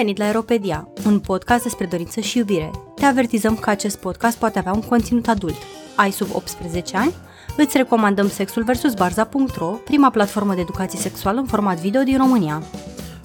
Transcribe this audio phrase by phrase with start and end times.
[0.00, 2.70] venit la Aeropedia, un podcast despre dorință și iubire.
[2.94, 5.56] Te avertizăm că acest podcast poate avea un conținut adult.
[5.96, 7.14] Ai sub 18 ani?
[7.56, 8.94] Îți recomandăm Sexul vs.
[8.94, 12.62] Barza.ro, prima platformă de educație sexuală în format video din România.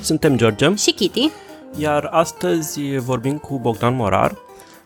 [0.02, 1.30] Suntem George Și Kitty.
[1.78, 4.36] iar astăzi vorbim cu Bogdan Morar,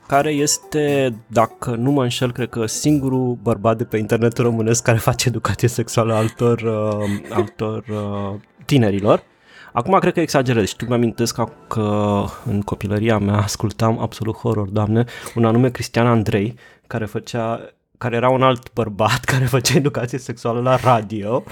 [0.07, 4.97] care este, dacă nu mă înșel, cred că singurul bărbat de pe internetul românesc care
[4.97, 9.23] face educație sexuală altor, uh, altor uh, tinerilor.
[9.73, 10.67] Acum cred că exagerez.
[10.67, 15.05] Știu, mi amintesc că, că în copilăria mea ascultam absolut horror, doamne,
[15.35, 16.55] un anume Cristian Andrei,
[16.87, 21.43] care făcea care era un alt bărbat care făcea educație sexuală la radio,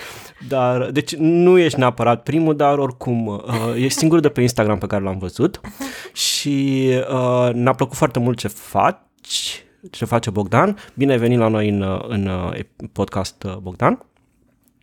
[0.48, 3.44] dar, deci nu ești neapărat primul, dar oricum uh,
[3.76, 5.62] ești singurul de pe Instagram pe care l-am văzut
[6.14, 10.78] și uh, ne-a plăcut foarte mult ce faci, ce face Bogdan.
[10.94, 12.60] Bine ai venit la noi în, uh, în uh,
[12.92, 14.06] podcast, uh, Bogdan.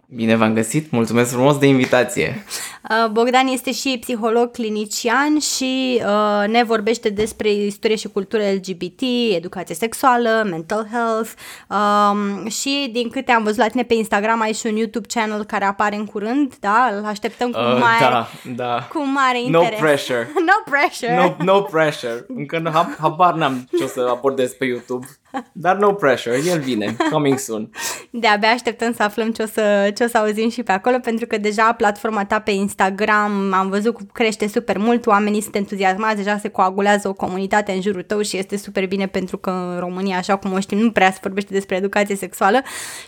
[0.08, 2.44] Bine v-am găsit, mulțumesc frumos de invitație.
[2.90, 9.00] Uh, Bogdan este și psiholog clinician și uh, ne vorbește despre istorie și cultură LGBT,
[9.34, 11.30] educație sexuală, mental health
[11.68, 15.44] um, și din câte am văzut la tine pe Instagram ai și un YouTube channel
[15.44, 16.90] care apare în curând, da?
[16.98, 18.88] Îl așteptăm cu Uh, mare, da, da.
[18.92, 19.78] cu mare No interes.
[19.80, 20.28] pressure.
[20.48, 21.16] no pressure.
[21.16, 22.24] No, no pressure.
[22.28, 25.06] Încă nu, hab- habar n-am ce o să abordez pe YouTube.
[25.52, 27.70] Dar no pressure, el vine, coming soon.
[28.10, 31.26] De-abia așteptăm să aflăm ce o să, ce o să auzim și pe acolo, pentru
[31.26, 32.72] că deja platforma ta pe Instagram
[33.52, 37.80] am văzut că crește super mult, oamenii sunt entuziasmați, deja se coagulează o comunitate în
[37.80, 40.90] jurul tău și este super bine pentru că în România, așa cum o știm, nu
[40.90, 42.62] prea se vorbește despre educație sexuală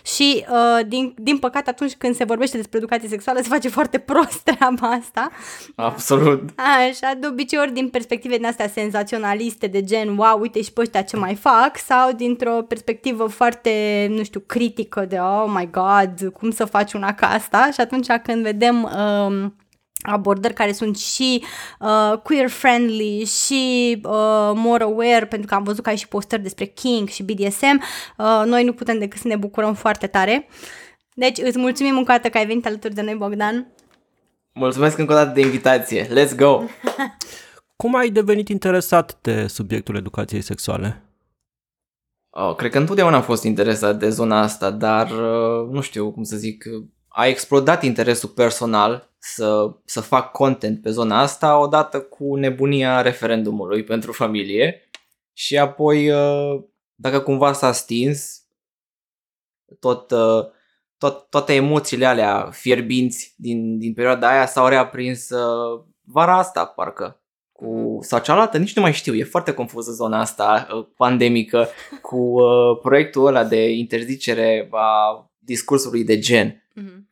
[0.04, 3.98] și uh, din, din păcate atunci când se vorbește despre educație sexuală se face foarte
[3.98, 5.30] prost treaba asta.
[5.74, 6.50] Absolut.
[6.56, 10.80] Așa, de obicei ori din perspective din astea senzaționaliste de gen, wow, uite și pe
[10.80, 16.32] ăștia ce mai fac, sau dintr-o perspectivă foarte, nu știu, critică de, oh my god,
[16.32, 17.68] cum să faci una ca asta?
[17.72, 18.82] Și atunci când vedem...
[18.82, 19.55] Um,
[20.02, 21.44] abordări care sunt și
[21.80, 26.64] uh, queer-friendly și uh, more aware, pentru că am văzut că ai și postări despre
[26.64, 27.82] King și BDSM,
[28.16, 30.48] uh, noi nu putem decât să ne bucurăm foarte tare.
[31.14, 33.72] Deci îți mulțumim încă o dată că ai venit alături de noi, Bogdan.
[34.52, 36.06] Mulțumesc încă o dată de invitație.
[36.06, 36.62] Let's go!
[37.76, 41.02] Cum ai devenit interesat de subiectul educației sexuale?
[42.30, 46.22] Oh, cred că întotdeauna am fost interesat de zona asta, dar uh, nu știu cum
[46.22, 46.64] să zic,
[47.18, 53.84] a explodat interesul personal să, să fac content pe zona asta odată cu nebunia referendumului
[53.84, 54.90] pentru familie
[55.32, 58.42] și apoi uh, dacă cumva s-a stins
[59.80, 60.44] tot, uh,
[60.98, 67.20] tot, toate emoțiile alea fierbinți din, din perioada aia s-au reaprins uh, vara asta parcă
[67.52, 71.68] cu, sau cealaltă, nici nu mai știu, e foarte confuză zona asta uh, pandemică
[72.02, 76.60] cu uh, proiectul ăla de interzicere a discursului de gen.
[76.80, 77.05] Mm-hmm.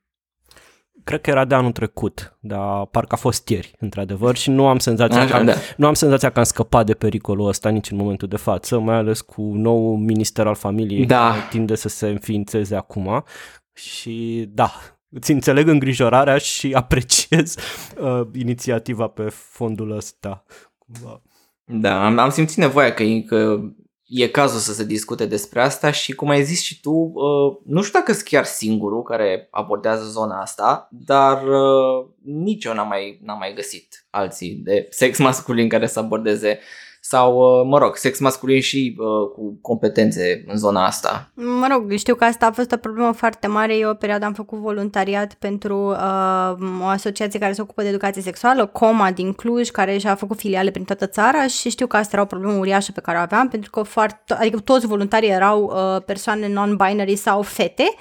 [1.04, 4.78] Cred că era de anul trecut, dar parcă a fost ieri, într-adevăr, și nu am
[4.78, 5.54] senzația, Așa, că am, da.
[5.76, 8.96] nu am senzația că am scăpat de pericolul ăsta nici în momentul de față, mai
[8.96, 11.28] ales cu nou minister al familiei Da.
[11.28, 13.24] care tinde să se înființeze acum
[13.72, 14.72] și da,
[15.08, 17.56] îți înțeleg îngrijorarea și apreciez
[18.00, 20.44] uh, inițiativa pe fondul ăsta.
[20.78, 21.22] Cumva.
[21.64, 23.60] Da, am, am simțit nevoia că, e- că
[24.06, 27.82] e cazul să se discute despre asta și cum ai zis și tu, uh, nu
[27.82, 33.20] știu dacă sunt chiar singurul care abordează zona asta, dar uh, nici eu n-am mai,
[33.22, 36.58] n-am mai găsit alții de sex masculin care să abordeze
[37.06, 41.30] sau, uh, mă rog, sex masculin și uh, cu competențe în zona asta.
[41.34, 43.76] Mă rog, știu că asta a fost o problemă foarte mare.
[43.76, 48.22] Eu o perioadă am făcut voluntariat pentru uh, o asociație care se ocupă de educație
[48.22, 52.10] sexuală, Coma din Cluj, care și-a făcut filiale prin toată țara și știu că asta
[52.12, 55.62] era o problemă uriașă pe care o aveam, pentru că foarte, adică toți voluntarii erau
[55.62, 57.94] uh, persoane non-binary sau fete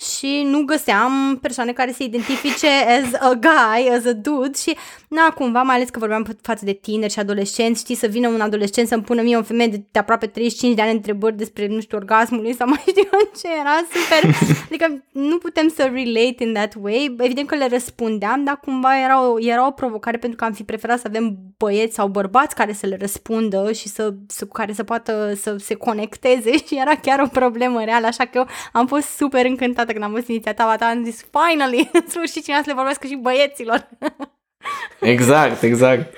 [0.00, 4.76] și nu găseam persoane care se identifice as a guy, as a dude și
[5.08, 8.40] na, cumva, mai ales că vorbeam față de tineri și adolescenți, știi, să vină un
[8.40, 11.80] adolescent să-mi pună mie o femeie de, de aproape 35 de ani întrebări despre, nu
[11.80, 16.52] știu, orgasmului sau mai știu eu ce era super, adică nu putem să relate in
[16.52, 20.44] that way, evident că le răspundeam, dar cumva era o, era o provocare pentru că
[20.44, 24.44] am fi preferat să avem băieți sau bărbați care să le răspundă și să, să
[24.44, 28.46] care să poată să se conecteze și era chiar o problemă reală, așa că eu
[28.72, 32.62] am fost super încântată când am văzut inițiativa ta, am zis, finally, în sfârșit cineva
[32.62, 33.88] să le vorbesc și băieților.
[35.00, 36.14] Exact, exact.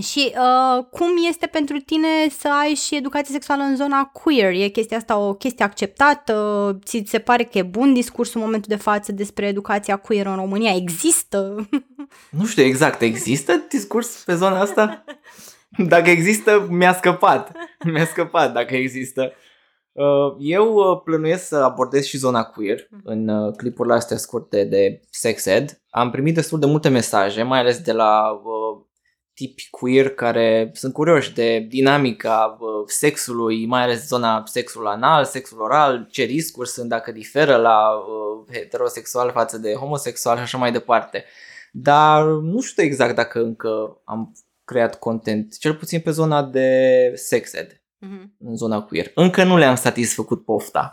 [0.00, 2.08] Și uh, cum este pentru tine
[2.38, 4.52] să ai și educație sexuală în zona queer?
[4.52, 6.78] E chestia asta o chestie acceptată?
[6.84, 10.34] Ți se pare că e bun discursul în momentul de față despre educația queer în
[10.34, 10.74] România?
[10.74, 11.68] Există?
[12.30, 15.04] Nu știu exact, există discurs pe zona asta?
[15.76, 17.52] Dacă există, mi-a scăpat.
[17.84, 19.22] Mi-a scăpat dacă există.
[19.22, 19.47] Uh,
[20.38, 25.46] Eu uh, plănuiesc să abordez și zona queer în uh, clipurile astea scurte de sex
[25.46, 25.80] ed.
[25.90, 28.86] Am primit destul de multe mesaje, mai ales de la uh,
[29.38, 35.60] tipi queer care sunt curioși de dinamica uh, sexului, mai ales zona sexul anal, sexul
[35.60, 40.72] oral, ce riscuri sunt dacă diferă la uh, heterosexual față de homosexual și așa mai
[40.72, 41.24] departe.
[41.72, 44.32] Dar nu știu exact dacă încă am
[44.64, 48.28] creat content, cel puțin pe zona de sex ed, mm-hmm.
[48.38, 49.10] în zona queer.
[49.14, 50.92] Încă nu le-am satisfăcut pofta.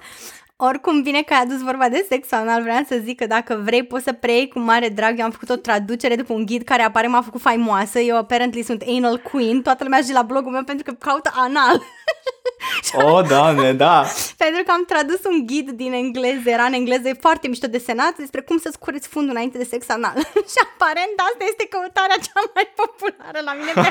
[0.57, 3.83] Oricum, bine că ai adus vorba de sex anal, vreau să zic că dacă vrei
[3.83, 5.19] poți să preiei cu mare drag.
[5.19, 7.99] Eu am făcut o traducere după un ghid care apare m-a făcut faimoasă.
[7.99, 9.61] Eu apparently sunt anal queen.
[9.61, 11.81] Toată lumea și la blogul meu pentru că caută anal.
[13.05, 14.05] oh, doamne, da!
[14.43, 18.15] pentru că am tradus un ghid din engleză, era în engleză, e foarte mișto desenat
[18.17, 20.15] despre cum să-ți cureți fundul înainte de sex anal.
[20.51, 23.89] și aparent asta este căutarea cea mai populară la mine pe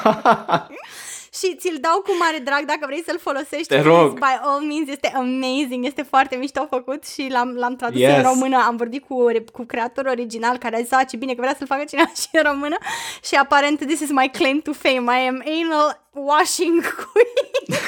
[1.38, 3.66] și ți-l dau cu mare drag dacă vrei să-l folosești.
[3.66, 4.12] Te rog.
[4.18, 8.16] By all means, este amazing, este foarte mișto făcut și l-am, l-am tradus yes.
[8.16, 8.56] în română.
[8.66, 11.84] Am vorbit cu, cu creatorul original care a zis, ce bine că vrea să-l facă
[11.84, 12.76] cineva și în română
[13.24, 15.22] și aparent this is my claim to fame.
[15.22, 16.80] I am anal washing
[17.12, 17.80] queen.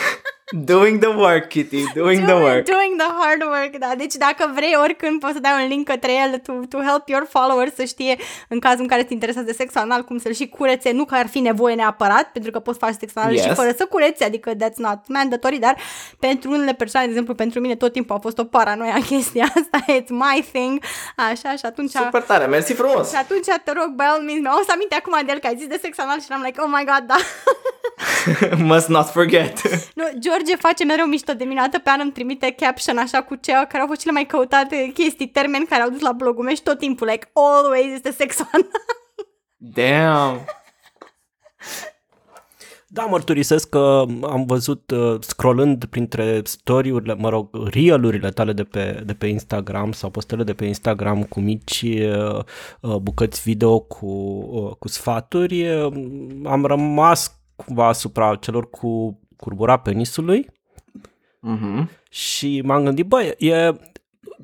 [0.52, 2.64] Doing the work, Kitty, doing, doing the work.
[2.66, 3.94] Doing the hard work, da.
[3.96, 7.26] Deci dacă vrei, oricând poți să dai un link către el to, to help your
[7.28, 8.16] followers să știe
[8.48, 11.14] în cazul în care te interesează de sex anal cum să-l și curețe, nu că
[11.14, 13.42] ar fi nevoie neapărat, pentru că poți face sex anal yes.
[13.42, 15.76] și fără să curețe, adică that's not mandatory, dar
[16.18, 19.92] pentru unele persoane, de exemplu, pentru mine tot timpul a fost o paranoia chestia asta,
[19.92, 20.82] it's my thing,
[21.16, 21.90] așa, și atunci...
[21.90, 23.10] Super tare, mersi frumos!
[23.10, 25.56] Și atunci te rog, by all means, mi-au să aminte acum de el că ai
[25.56, 27.16] zis de sex anal și am like, oh my god, da.
[28.58, 29.62] Must not forget.
[29.94, 33.66] nu, George face mereu mișto de mine, pe an îmi trimite caption așa cu ceea
[33.66, 36.62] care au fost cele mai căutate chestii, termeni care au dus la blogul meu și
[36.62, 38.66] tot timpul, like, always este sexual.
[39.56, 40.44] Damn!
[42.88, 49.02] Da, mărturisesc că am văzut uh, scrollând printre story-urile, mă rog, reel tale de pe,
[49.06, 52.38] de pe Instagram sau postele de pe Instagram cu mici uh,
[52.80, 55.92] uh bucăți video cu, uh, cu sfaturi, uh,
[56.44, 60.50] am rămas cumva asupra celor cu curbura penisului
[61.42, 61.86] uh-huh.
[62.10, 63.66] și m-am gândit, băi, e,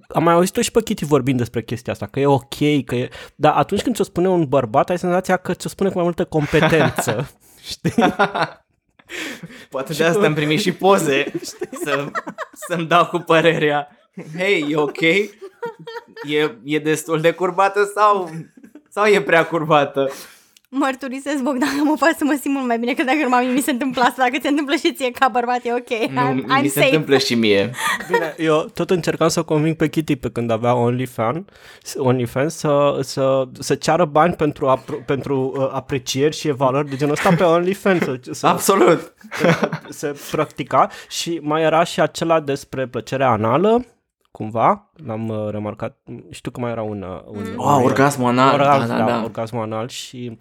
[0.08, 3.08] am mai auzit-o și pe Kitty vorbind despre chestia asta, că e ok, că e...
[3.34, 6.24] Dar atunci când ți-o spune un bărbat, ai senzația că ți-o spune cu mai multă
[6.24, 7.30] competență,
[7.70, 8.14] știi?
[9.70, 11.32] Poate de asta am primit și poze
[11.84, 12.10] să,
[12.52, 13.88] să-mi dau cu părerea.
[14.36, 15.00] Hei, e ok?
[15.00, 15.30] E,
[16.64, 18.30] e destul de curbată sau,
[18.88, 20.10] sau e prea curbată?
[20.74, 23.60] Mărturisesc, Bogdan, că mă fac să mă simt mult mai bine, că dacă numai mi
[23.60, 26.10] se întâmplă asta, dacă se întâmplă și ție ca bărbat, e ok.
[26.10, 26.84] Nu, I'm, I'm mi se safe.
[26.84, 27.70] întâmplă și mie.
[28.10, 31.44] Bine, eu tot încercam să conving pe Kitty pe când avea OnlyFans,
[31.96, 37.12] OnlyFans să, să, să ceară bani pentru, apro, pentru uh, aprecieri și evaluări de genul
[37.12, 38.02] ăsta pe OnlyFans.
[38.02, 39.14] Să, să, Absolut.
[39.88, 43.84] Se, se practica și mai era și acela despre plăcerea anală,
[44.30, 45.96] cumva, l-am uh, remarcat,
[46.30, 47.02] știu că mai era un...
[47.02, 49.22] Uh, un, oh, un orgasmul anal, orgasm, da, da, da.
[49.22, 50.38] orgasmul anal și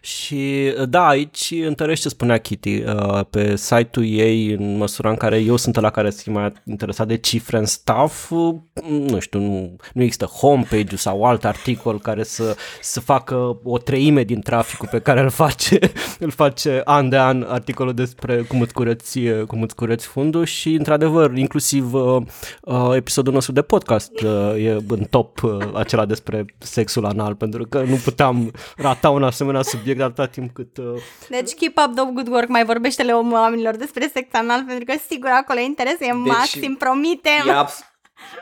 [0.00, 5.38] și da, aici întărește ce spunea Kitty uh, pe site-ul ei în măsura în care
[5.38, 8.54] eu sunt la care sunt mai interesat de cifre în staff, uh,
[8.88, 14.22] nu știu, nu, nu există homepage-ul sau alt articol care să, să facă o treime
[14.22, 15.78] din traficul pe care îl face,
[16.18, 20.74] îl face an de an articolul despre cum îți cureți, cum îți cureți fundul și
[20.74, 22.22] într-adevăr, inclusiv uh,
[22.62, 27.66] uh, episodul nostru de podcast uh, e în top uh, acela despre sexul anal, pentru
[27.68, 30.76] că nu puteam rata un asemenea asemenea subiect atâta timp cât...
[30.76, 31.00] Uh...
[31.28, 35.30] Deci keep up the good work, mai vorbește-le oamenilor despre sex anal, pentru că sigur
[35.30, 37.30] acolo interes e deci, maxim, promite.
[37.46, 37.84] E, abs-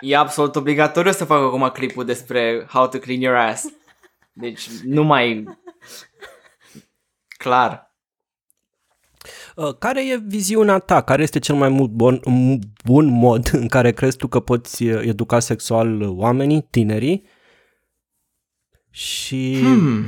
[0.01, 3.65] e absolut obligatoriu să fac acum clipul despre how to clean your ass.
[4.33, 5.45] Deci nu mai...
[7.27, 7.93] Clar.
[9.57, 11.03] Uh, care e viziunea ta?
[11.03, 12.21] Care este cel mai mult bun,
[12.85, 17.27] bun mod în care crezi tu că poți uh, educa sexual oamenii, tinerii?
[18.91, 20.05] Și hmm.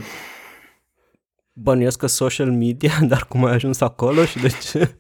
[1.59, 4.99] Bănuiesc că social media, dar cum ai ajuns acolo și de ce?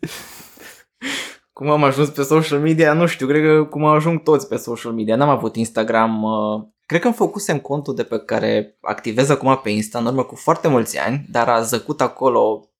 [1.52, 4.92] Cum am ajuns pe social media, nu știu, cred că cum ajung toți pe social
[4.92, 5.16] media.
[5.16, 9.70] N-am avut Instagram, uh, cred că îmi făcusem contul de pe care activez acum pe
[9.70, 12.70] Insta în urmă cu foarte mulți ani, dar a zăcut acolo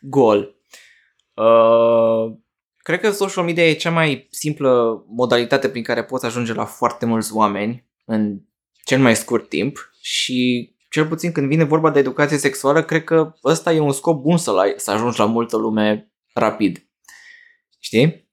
[0.00, 0.56] gol.
[1.34, 2.36] Uh,
[2.76, 7.06] cred că social media e cea mai simplă modalitate prin care poți ajunge la foarte
[7.06, 8.40] mulți oameni în
[8.84, 13.32] cel mai scurt timp și cel puțin când vine vorba de educație sexuală, cred că
[13.44, 16.88] ăsta e un scop bun să, la, să ajungi la multă lume rapid.
[17.78, 18.24] Știi?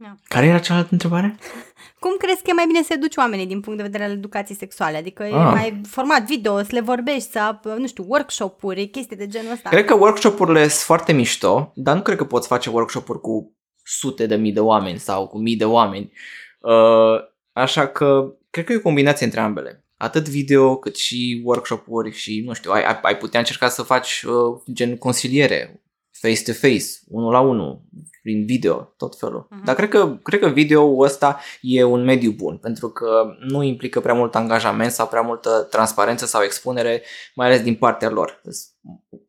[0.00, 0.14] Da.
[0.28, 1.36] Care era cealaltă întrebare?
[2.00, 4.56] Cum crezi că e mai bine să educi oamenii din punct de vedere al educației
[4.56, 4.96] sexuale?
[4.96, 5.30] Adică ah.
[5.30, 9.68] e mai format video, să le vorbești, să, nu știu, workshop-uri, chestii de genul ăsta.
[9.68, 14.26] Cred că workshop-urile sunt foarte mișto, dar nu cred că poți face workshop-uri cu sute
[14.26, 16.12] de mii de oameni sau cu mii de oameni.
[16.60, 17.20] Uh,
[17.52, 19.84] așa că cred că e o combinație între ambele.
[19.98, 24.62] Atât video cât și workshop-uri și nu știu, ai, ai putea încerca să faci uh,
[24.72, 27.82] gen consiliere face-to-face, unul la unul,
[28.22, 29.46] prin video, tot felul.
[29.46, 29.64] Uh-huh.
[29.64, 34.00] Dar cred că, cred că video-ul ăsta e un mediu bun, pentru că nu implică
[34.00, 37.02] prea mult angajament sau prea multă transparență sau expunere,
[37.34, 38.42] mai ales din partea lor.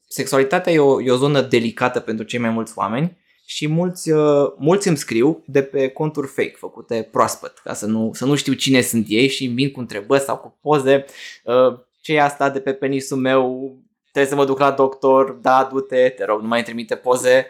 [0.08, 3.18] Sexualitatea e o, e o zonă delicată pentru cei mai mulți oameni
[3.50, 8.12] și mulți, uh, mulți îmi scriu de pe conturi fake, făcute proaspăt, ca să nu,
[8.13, 11.06] să nu știu cine sunt ei și îmi vin cu întrebări sau cu poze.
[11.44, 13.75] Uh, ce e asta de pe penisul meu?
[14.12, 17.50] Trebuie să mă duc la doctor, da, du-te, te rog, nu mai trimite poze.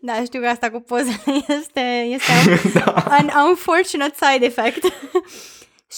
[0.00, 1.22] Da, știu că asta cu pozele
[1.60, 2.32] este, este
[2.78, 3.18] da.
[3.20, 4.84] un unfortunate side effect.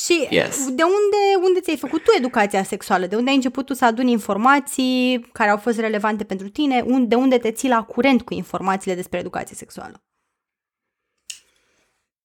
[0.04, 0.56] Și yes.
[0.64, 3.06] de unde, unde ți-ai făcut tu educația sexuală?
[3.06, 6.84] De unde ai început tu să aduni informații care au fost relevante pentru tine?
[7.00, 10.04] De unde te ții la curent cu informațiile despre educație sexuală?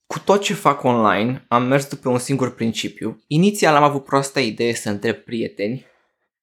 [0.06, 3.24] Cu tot ce fac online, am mers după un singur principiu.
[3.28, 5.86] Inițial am avut proasta idee să întreb prieteni,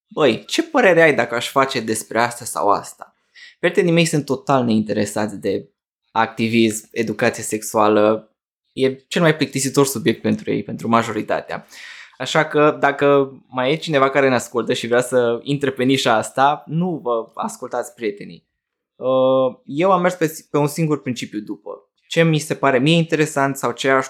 [0.08, 3.16] băi, ce părere ai dacă aș face despre asta sau asta?
[3.58, 5.70] Prietenii mei sunt total neinteresați de
[6.10, 8.27] activism, educație sexuală,
[8.84, 11.66] e cel mai plictisitor subiect pentru ei, pentru majoritatea.
[12.18, 16.14] Așa că dacă mai e cineva care ne ascultă și vrea să intre pe nișa
[16.14, 18.48] asta, nu vă ascultați prietenii.
[18.96, 21.70] Uh, eu am mers pe, pe un singur principiu după.
[22.08, 24.06] Ce mi se pare mie interesant sau ce aș,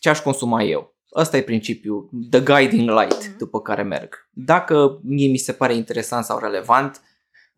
[0.00, 0.94] ce aș consuma eu.
[1.14, 3.36] Ăsta e principiul, the guiding light mhm.
[3.38, 4.28] după care merg.
[4.30, 7.00] Dacă mie mi se pare interesant sau relevant,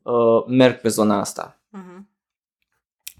[0.02, 1.61] uh, merg pe zona asta.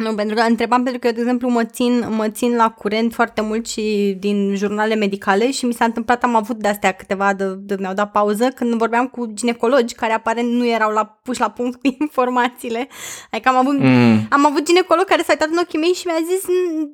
[0.02, 0.08] Uh-huh.
[0.08, 3.40] Nu, pentru că întrebam pentru că, de exemplu, mă țin, mă țin la curent foarte
[3.40, 7.76] mult și din jurnale medicale și mi s-a întâmplat, am avut de-astea câteva, de, de,
[7.78, 11.80] mi-au dat pauză, când vorbeam cu ginecologi care aparent nu erau la, puși la punct
[11.80, 12.88] cu informațiile.
[13.30, 14.26] Adică am avut, mm.
[14.30, 16.44] am avut ginecolog care s-a uitat în ochii mei și mi-a zis,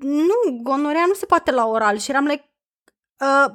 [0.00, 2.50] nu, gonorea nu se poate la oral și eram like,
[3.20, 3.52] uh,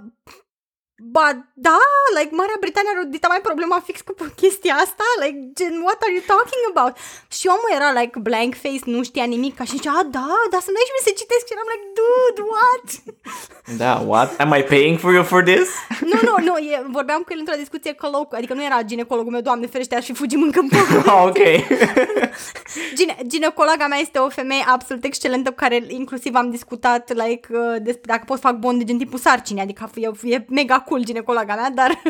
[1.11, 1.79] Ba da,
[2.17, 6.13] like Marea Britanie a ridicat mai problema fix cu chestia asta, like gen what are
[6.17, 6.93] you talking about?
[7.37, 10.61] Și omul era like blank face, nu știa nimic, ca și zicea, a, da, dar
[10.67, 12.85] să nu și mi se citesc și eram like, dude, what?
[13.81, 14.29] Da, what?
[14.43, 15.69] Am I paying for you for this?
[16.11, 19.41] nu, nu, nu, e, vorbeam cu el într-o discuție coloc, adică nu era ginecologul meu,
[19.41, 20.77] doamne ferește, aș fi fugit în câmpul.
[21.13, 21.41] oh, ok.
[22.97, 27.75] Gine, ginecologa mea este o femeie absolut excelentă cu care inclusiv am discutat like, uh,
[27.81, 31.05] despre dacă pot fac bond de gen tipul sarcini, adică e, e mega cool cool
[31.05, 32.01] ginecologa mea, dar,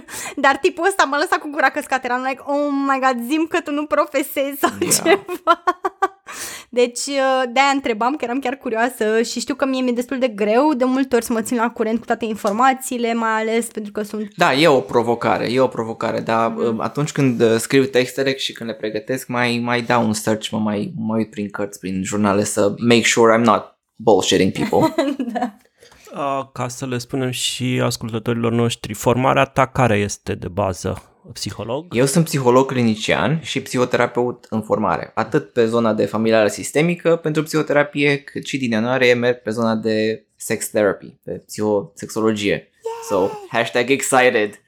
[0.45, 2.01] dar tipul ăsta m-a lăsat cu gura căscată.
[2.05, 4.93] Eram like, oh my god, zim că tu nu profesezi sau yeah.
[4.95, 5.63] ceva.
[6.69, 10.27] Deci uh, de-aia întrebam, că eram chiar curioasă și știu că mie mi-e destul de
[10.27, 13.91] greu de multe ori să mă țin la curent cu toate informațiile, mai ales pentru
[13.91, 14.27] că sunt...
[14.35, 16.79] Da, e o provocare, e o provocare, dar mm.
[16.79, 20.57] atunci când uh, scriu textele și când le pregătesc, mai, mai dau un search, mă
[20.57, 24.93] mai, mă uit prin cărți, prin jurnale să make sure I'm not bullshitting people.
[25.33, 25.57] da.
[26.53, 31.17] Ca să le spunem și ascultătorilor noștri, formarea ta care este de bază?
[31.33, 31.95] Psiholog?
[31.95, 37.43] Eu sunt psiholog clinician și psihoterapeut în formare, atât pe zona de familiară sistemică pentru
[37.43, 42.69] psihoterapie, cât și din ianuarie merg pe zona de sex therapy, pe psihosexologie.
[43.09, 44.61] So, hashtag excited.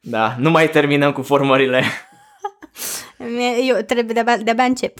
[0.00, 1.84] Da, nu mai terminăm cu formările.
[3.68, 4.98] Eu trebuie de-abia, de-abia încep.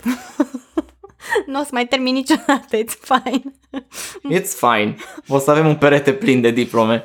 [1.47, 3.62] nu o să mai termin niciodată, it's fine.
[4.37, 4.97] It's fine.
[5.29, 7.03] O să avem un perete plin de diplome.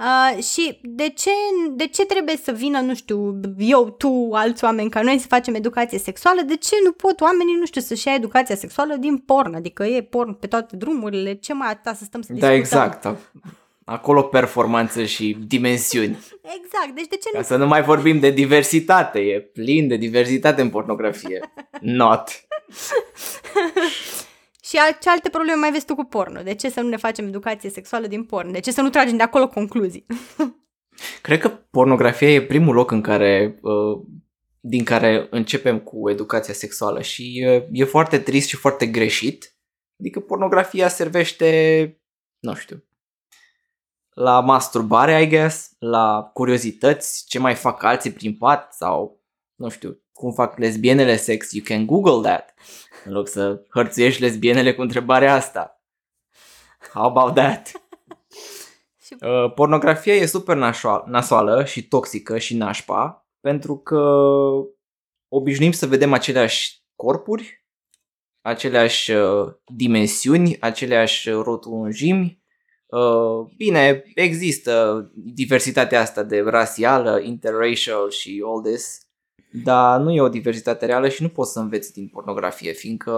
[0.00, 1.30] Uh, și de ce,
[1.70, 5.54] de ce trebuie să vină, nu știu, eu, tu, alți oameni ca noi să facem
[5.54, 6.40] educație sexuală?
[6.46, 9.54] De ce nu pot oamenii, nu știu, să-și ia educația sexuală din porn?
[9.54, 12.78] Adică e porn pe toate drumurile, ce mai atâta să stăm să da, discutăm?
[12.78, 13.18] Da, exact.
[13.84, 16.18] Acolo performanță și dimensiuni.
[16.42, 17.44] Exact, deci de ce Ca nu...
[17.44, 21.40] să nu mai vorbim de diversitate, e plin de diversitate în pornografie.
[21.80, 22.28] Not.
[24.70, 26.42] și ce alte probleme mai vezi tu cu porno?
[26.42, 28.52] De ce să nu ne facem educație sexuală din porn?
[28.52, 30.06] De ce să nu tragem de acolo concluzii?
[31.22, 34.00] Cred că pornografia e primul loc în care, uh,
[34.60, 39.54] din care începem cu educația sexuală și uh, e foarte trist și foarte greșit.
[39.98, 42.00] Adică pornografia servește,
[42.38, 42.84] nu știu,
[44.10, 49.24] la masturbare, I guess, la curiozități, ce mai fac alții prin pat sau,
[49.54, 52.54] nu știu, cum fac lesbienele sex, you can google that.
[53.04, 55.82] În loc să hărțuiești lesbienele cu întrebarea asta.
[56.92, 57.72] How about that?
[59.20, 60.56] uh, pornografia e super
[61.06, 64.00] nasoală și toxică și nașpa pentru că
[65.28, 67.66] obișnuim să vedem aceleași corpuri,
[68.40, 72.42] aceleași uh, dimensiuni, aceleași rotunjimi.
[72.86, 79.09] Uh, bine, există diversitatea asta de rasială, interracial și all this,
[79.52, 83.14] dar nu e o diversitate reală și nu poți să înveți din pornografie, fiindcă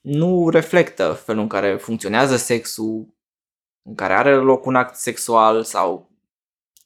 [0.00, 3.14] nu reflectă felul în care funcționează sexul,
[3.82, 6.10] în care are loc un act sexual sau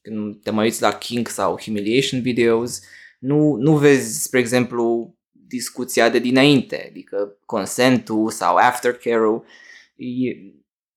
[0.03, 2.81] când te mai uiți la kink sau humiliation videos,
[3.19, 9.45] nu, nu vezi, spre exemplu, discuția de dinainte, adică consentul sau aftercare-ul.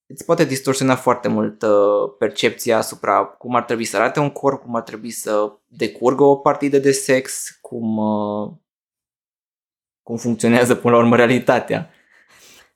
[0.06, 4.62] Îți poate distorsiona foarte mult uh, percepția asupra cum ar trebui să arate un corp,
[4.62, 8.52] cum ar trebui să decurgă o partidă de sex, cum, uh,
[10.02, 11.90] cum funcționează până la urmă realitatea.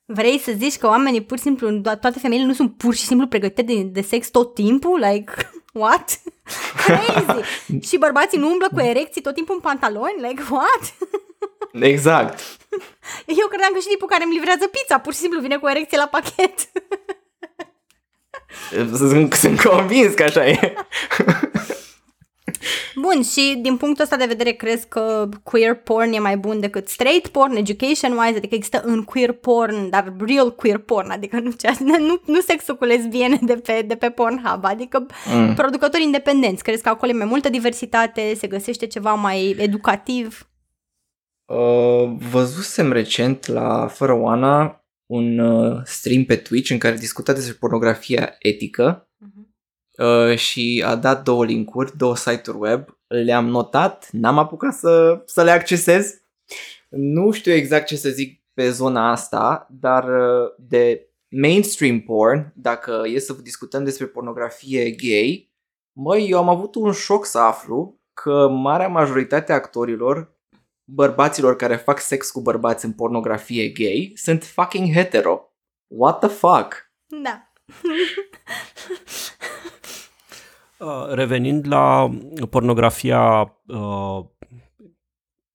[0.04, 3.26] Vrei să zici că oamenii pur și simplu, toate femeile nu sunt pur și simplu
[3.26, 5.04] pregătite de, de sex tot timpul?
[5.10, 5.32] Like,
[5.80, 6.20] what?
[6.84, 7.88] Crazy!
[7.88, 10.20] și bărbații nu umblă cu erecții tot timpul în pantaloni?
[10.28, 10.94] Like, what?
[11.92, 12.38] exact.
[13.26, 15.70] Eu credeam că și tipul care îmi livrează pizza pur și simplu vine cu o
[15.70, 16.70] erecție la pachet.
[18.96, 20.74] Sunt, sunt convins că așa e.
[22.94, 26.88] Bun, și din punctul ăsta de vedere crezi că queer porn e mai bun decât
[26.88, 31.72] straight porn, education-wise, adică există în queer porn, dar real queer porn, adică nu, cea,
[31.80, 35.54] nu, nu sexul cu lesbiene de pe, de pe Pornhub, adică mm.
[35.54, 36.62] producători independenți.
[36.62, 40.48] Crezi că acolo e mai multă diversitate, se găsește ceva mai educativ?
[41.44, 44.77] Uh, văzusem recent la Fără Oana
[45.10, 49.08] un uh, stream pe Twitch în care discuta despre pornografia etică
[49.98, 55.42] Uh, și a dat două linkuri, două site-uri web, le-am notat, n-am apucat să, să
[55.42, 56.14] le accesez.
[56.88, 63.02] Nu știu exact ce să zic pe zona asta, dar uh, de mainstream porn, dacă
[63.06, 65.52] e să discutăm despre pornografie gay,
[65.92, 70.37] măi, eu am avut un șoc să aflu că marea majoritate a actorilor,
[70.90, 75.52] bărbaților care fac sex cu bărbați în pornografie gay, sunt fucking hetero.
[75.86, 76.92] What the fuck?
[77.06, 77.42] Da.
[80.80, 82.10] Uh, revenind la
[82.50, 84.24] pornografia uh,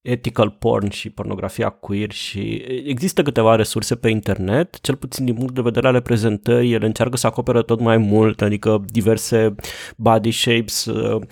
[0.04, 5.54] ethical porn și pornografia queer și există câteva resurse pe internet, cel puțin din punct
[5.54, 9.54] de vedere ale prezentării, ele încearcă să acopere tot mai mult, adică diverse
[9.96, 11.22] body shapes, uh,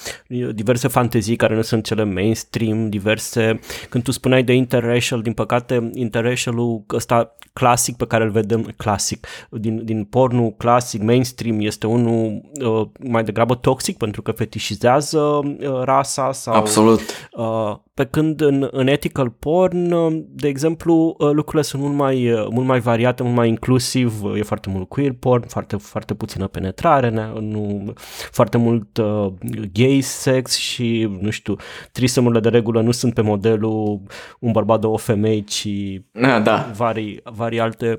[0.53, 5.91] diverse fantezii care nu sunt cele mainstream, diverse, când tu spuneai de interracial, din păcate
[5.95, 12.41] interracialul ăsta clasic pe care îl vedem, clasic, din, din pornul clasic, mainstream, este unul
[12.65, 16.55] uh, mai degrabă toxic pentru că fetișizează uh, rasa sau...
[16.55, 17.01] Absolut.
[17.33, 22.31] Uh, pe când în, în ethical porn, uh, de exemplu, uh, lucrurile sunt mult mai,
[22.33, 26.47] uh, mult mai variate, mult mai inclusiv, e foarte mult queer porn, foarte, foarte puțină
[26.47, 27.93] penetrare, nu,
[28.31, 29.33] foarte mult uh,
[29.73, 31.57] gay sex și, nu știu,
[31.93, 34.01] trisemurile de regulă nu sunt pe modelul
[34.41, 35.69] un bărbat, două femei, ci
[36.11, 36.71] da, da.
[36.77, 37.99] vari, vari alte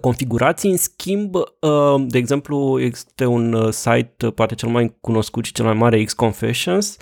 [0.00, 0.70] configurații.
[0.70, 1.34] În schimb,
[2.06, 6.96] de exemplu, este un site, poate cel mai cunoscut și cel mai mare, X-Confessions,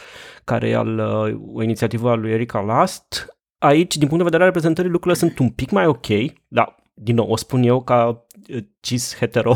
[0.45, 3.37] care e al, uh, o inițiativă a lui Erika Last.
[3.59, 6.07] Aici, din punct de vedere al reprezentării, lucrurile sunt un pic mai ok,
[6.49, 9.55] dar, din nou, o spun eu ca uh, cis hetero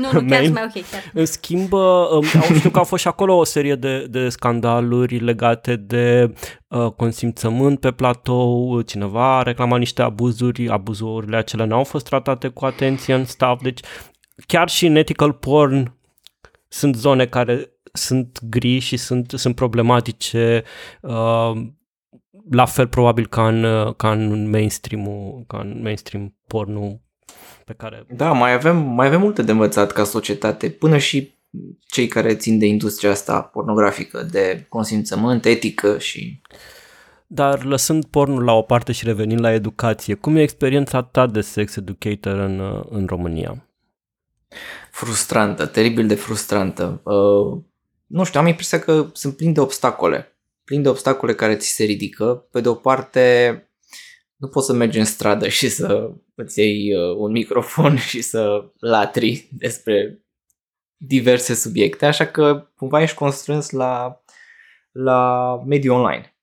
[0.00, 0.72] nu, nu, chiar mai ok.
[0.90, 1.10] Chiar.
[1.14, 2.22] În schimb, um,
[2.54, 6.34] știu că au fost și acolo o serie de, de scandaluri legate de
[6.68, 12.64] uh, consimțământ pe platou, cineva a reclamat niște abuzuri, abuzurile acelea n-au fost tratate cu
[12.64, 13.80] atenție în staff, deci
[14.46, 15.96] chiar și în ethical porn
[16.68, 20.62] sunt zone care sunt gri și sunt, sunt problematice
[21.00, 21.52] uh,
[22.50, 25.04] la fel probabil ca în, ca în mainstream
[25.46, 27.00] ca în mainstream pornul
[27.64, 28.06] pe care...
[28.08, 31.34] Da, mai avem, mai avem multe de învățat ca societate, până și
[31.86, 36.40] cei care țin de industria asta pornografică, de consimțământ, etică și...
[37.26, 41.40] Dar lăsând pornul la o parte și revenind la educație, cum e experiența ta de
[41.40, 43.66] sex educator în, în România?
[44.90, 47.00] Frustrantă, teribil de frustrantă.
[47.04, 47.62] Uh,
[48.06, 50.36] nu știu, am impresia că sunt plin de obstacole.
[50.64, 52.46] Plin de obstacole care ți se ridică.
[52.50, 53.56] Pe de o parte,
[54.42, 58.70] nu poți să mergi în stradă și să îți iei uh, un microfon și să
[58.78, 60.24] latri despre
[60.96, 64.22] diverse subiecte, așa că cumva ești constrâns la,
[64.90, 66.36] la mediul online.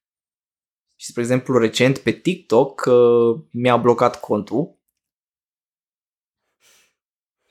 [0.96, 4.78] Și, spre exemplu, recent pe TikTok uh, mi-a blocat contul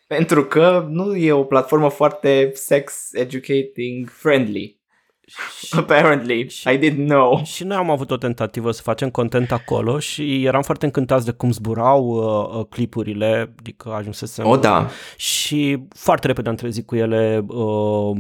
[0.08, 4.79] pentru că nu e o platformă foarte sex educating friendly.
[5.60, 7.42] Și, Apparently, și, I didn't know.
[7.44, 11.32] Și noi am avut o tentativă să facem content acolo și eram foarte încântați de
[11.32, 14.48] cum zburau uh, uh clipurile, adică ajunsesem...
[14.48, 14.88] O, da.
[15.16, 18.18] Și foarte repede am trezit cu ele uh,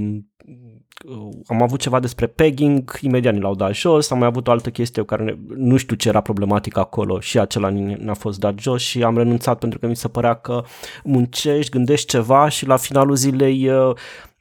[1.06, 4.52] Uh, am avut ceva despre pegging, imediat ni l-au dat jos, am mai avut o
[4.52, 8.60] altă chestie care ne, nu știu ce era problematic acolo și acela ne-a fost dat
[8.60, 10.64] jos și am renunțat pentru că mi se părea că
[11.04, 13.96] muncești, gândești ceva și la finalul zilei uh,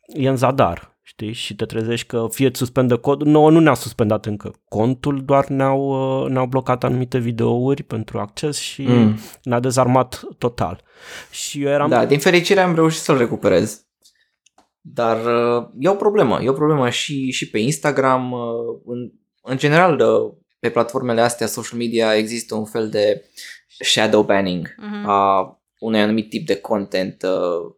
[0.07, 0.97] e în zadar.
[1.19, 1.33] Știi?
[1.33, 5.47] Și te trezești că fie îți suspendă codul, nouă nu ne-a suspendat încă contul, doar
[5.47, 5.81] ne-au,
[6.23, 9.19] uh, ne-au blocat anumite videouri pentru acces și mm.
[9.43, 10.83] ne-a dezarmat total.
[11.31, 11.89] Și eu eram...
[11.89, 13.83] Da, din fericire am reușit să-l recuperez.
[14.81, 18.41] Dar uh, e o problemă, e o problemă și, și pe Instagram, uh,
[18.85, 23.25] în, în general uh, pe platformele astea social media există un fel de
[23.85, 25.07] shadow banning uh-huh.
[25.07, 27.75] a unui anumit tip de content uh,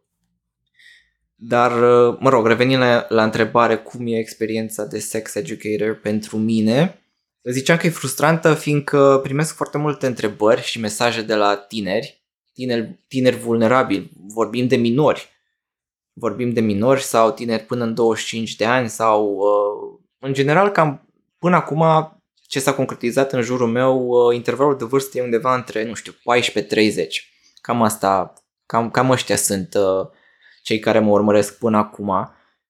[1.43, 6.37] dar, uh, mă rog, revenind la, la întrebare cum e experiența de sex educator pentru
[6.37, 7.01] mine,
[7.43, 12.23] ziceam că e frustrantă fiindcă primesc foarte multe întrebări și mesaje de la tineri,
[12.53, 15.29] tineri, tineri vulnerabili, vorbim de minori,
[16.13, 21.07] vorbim de minori sau tineri până în 25 de ani sau, uh, în general, cam
[21.39, 21.83] până acum
[22.47, 26.11] ce s-a concretizat în jurul meu, uh, intervalul de vârstă e undeva între, nu știu,
[26.11, 27.31] 14-30.
[27.61, 28.33] Cam asta,
[28.65, 30.07] cam, cam ăștia sunt uh,
[30.61, 32.09] cei care mă urmăresc până acum.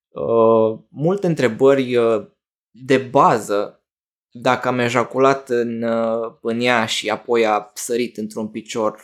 [0.07, 2.27] Uh, multe întrebări uh,
[2.69, 3.85] de bază,
[4.31, 9.01] dacă am ejaculat în, uh, în ea și apoi a sărit într-un picior,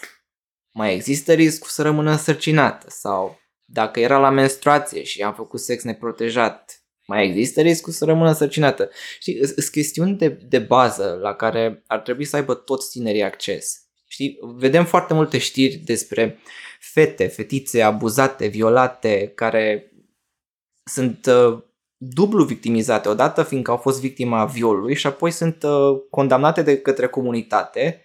[0.72, 2.90] mai există riscul să rămână însărcinată?
[2.90, 8.28] Sau dacă era la menstruație și am făcut sex neprotejat, mai există riscul să rămână
[8.28, 8.90] însărcinată?
[9.20, 13.87] Știi, sunt chestiuni de, de bază la care ar trebui să aibă toți tinerii acces.
[14.18, 16.40] Știi, vedem foarte multe știri despre
[16.80, 19.92] fete, fetițe abuzate, violate, care
[20.84, 21.64] sunt uh,
[21.98, 27.08] dublu victimizate, odată fiindcă au fost victima violului și apoi sunt uh, condamnate de către
[27.08, 28.02] comunitate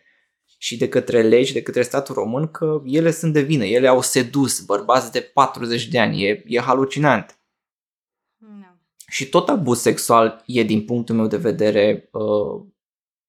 [0.58, 4.00] și de către legi, de către statul român că ele sunt de vină, ele au
[4.00, 7.38] sedus bărbați de 40 de ani, e, e halucinant.
[8.38, 8.66] No.
[9.08, 12.66] Și tot abuz sexual e, din punctul meu de vedere, uh,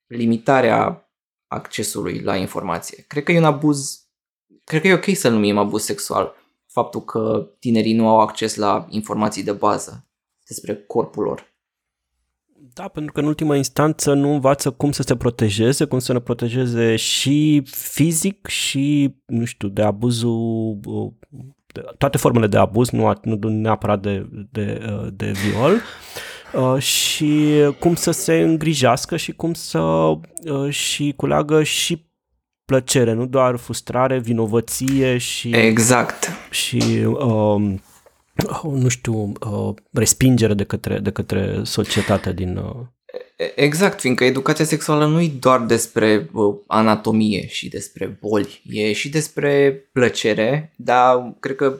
[0.07, 1.02] limitarea
[1.53, 3.03] accesului la informație.
[3.07, 4.03] Cred că e un abuz
[4.63, 6.35] cred că e ok să numim abuz sexual
[6.67, 10.07] faptul că tinerii nu au acces la informații de bază
[10.47, 11.51] despre corpul lor.
[12.73, 16.19] Da, pentru că în ultima instanță nu învață cum să se protejeze, cum să ne
[16.19, 20.79] protejeze și fizic și, nu știu, de abuzul,
[21.65, 24.81] de toate formele de abuz, nu, nu neapărat de, de,
[25.13, 25.81] de viol, uh,
[26.77, 32.05] și cum să se îngrijească și cum să uh, și culeagă și
[32.65, 35.49] plăcere, nu doar frustrare, vinovăție și...
[35.55, 36.29] Exact.
[36.51, 37.61] Și, uh,
[38.63, 42.57] nu știu, uh, respingere de către, de către societatea din...
[42.57, 42.75] Uh...
[43.55, 49.09] Exact, fiindcă educația sexuală nu e doar despre uh, anatomie și despre boli, e și
[49.09, 51.77] despre plăcere, dar cred că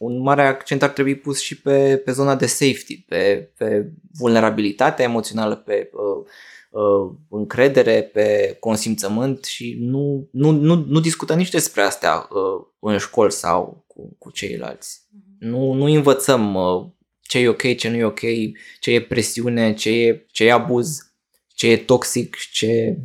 [0.00, 5.04] un mare accent ar trebui pus și pe, pe zona de safety, pe, pe vulnerabilitatea
[5.04, 6.26] emoțională, pe uh,
[6.70, 12.98] uh, încredere, pe consimțământ și nu, nu, nu, nu discutăm nici despre astea uh, în
[12.98, 15.00] școli sau cu, cu ceilalți.
[15.00, 15.38] Mm-hmm.
[15.38, 16.86] Nu, nu învățăm uh,
[17.20, 18.20] ce e ok, ce nu e ok,
[18.80, 21.12] ce e presiune, ce e, ce e abuz,
[21.54, 22.98] ce e toxic, ce...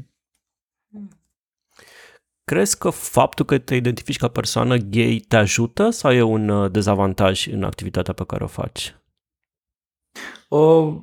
[2.45, 2.57] Mm.
[2.57, 6.71] Crezi că faptul că te identifici ca persoană gay te ajută sau e un uh,
[6.71, 8.95] dezavantaj în activitatea pe care o faci?
[10.49, 10.95] Uh,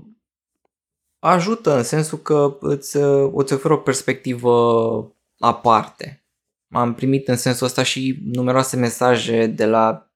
[1.18, 2.96] ajută în sensul că îți,
[3.32, 6.26] îți oferă o perspectivă aparte.
[6.74, 10.12] Am primit în sensul ăsta și numeroase mesaje de la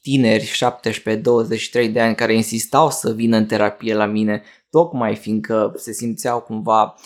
[0.00, 0.58] tineri
[1.88, 6.40] 17-23 de ani care insistau să vină în terapie la mine, tocmai fiindcă se simțeau
[6.40, 7.00] cumva, uh,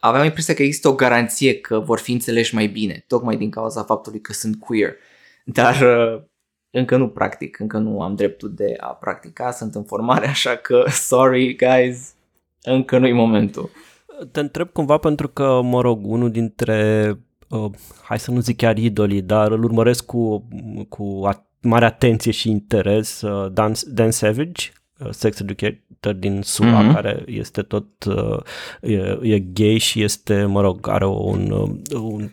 [0.00, 3.82] aveam impresia că există o garanție că vor fi înțeleși mai bine, tocmai din cauza
[3.82, 4.94] faptului că sunt queer.
[5.44, 6.22] Dar uh,
[6.70, 10.84] încă nu practic, încă nu am dreptul de a practica, sunt în formare, așa că
[11.08, 12.14] sorry guys,
[12.62, 13.70] încă nu-i momentul.
[14.32, 17.10] Te întreb cumva pentru că, mă rog, unul dintre,
[17.48, 17.70] uh,
[18.02, 20.48] hai să nu zic chiar idolii, dar îl urmăresc cu,
[20.88, 26.66] cu at- mare atenție și interes, uh, Dan, Dan Savage, uh, sex educator din SUA,
[26.66, 26.94] mm-hmm.
[26.94, 28.38] care este tot, uh,
[28.80, 32.30] e, e gay și este, mă rog, are un, uh, un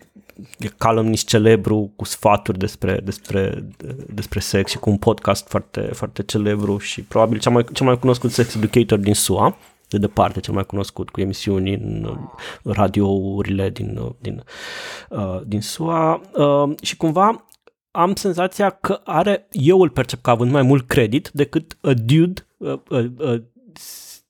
[0.59, 3.65] e calumnist celebru cu sfaturi despre, despre,
[4.13, 7.99] despre sex și cu un podcast foarte, foarte celebru și probabil cel mai, cel mai
[7.99, 9.57] cunoscut sex educator din SUA
[9.91, 12.17] de departe cel mai cunoscut cu emisiuni în
[12.63, 14.43] radiourile din, din,
[15.09, 17.45] uh, din SUA uh, și cumva
[17.91, 22.47] am senzația că are, eu îl percep ca având mai mult credit decât a dude,
[22.57, 23.41] uh, uh, uh,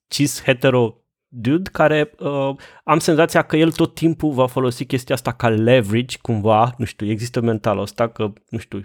[0.08, 0.96] cis hetero
[1.28, 6.18] dude care uh, am senzația că el tot timpul va folosi chestia asta ca leverage
[6.22, 8.82] cumva, nu știu, există mentalul ăsta că, nu știu,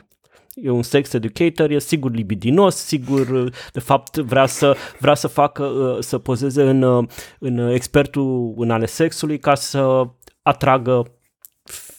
[0.54, 5.64] e un sex educator, e sigur libidinos, sigur, de fapt, vrea să, vrea să facă,
[5.64, 7.08] uh, să pozeze în, uh,
[7.38, 10.08] în expertul în ale sexului ca să
[10.42, 11.15] atragă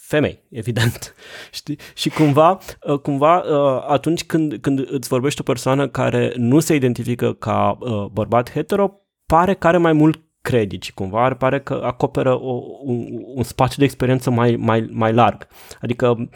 [0.08, 1.14] femei, evident.
[1.58, 1.78] Știi?
[1.94, 6.74] Și cumva, uh, cumva uh, atunci când, când îți vorbește o persoană care nu se
[6.74, 12.40] identifică ca uh, bărbat hetero, pare că are mai mult credici, cumva pare că acoperă
[12.40, 15.46] o, un, un spațiu de experiență mai, mai, mai larg.
[15.80, 16.30] Adică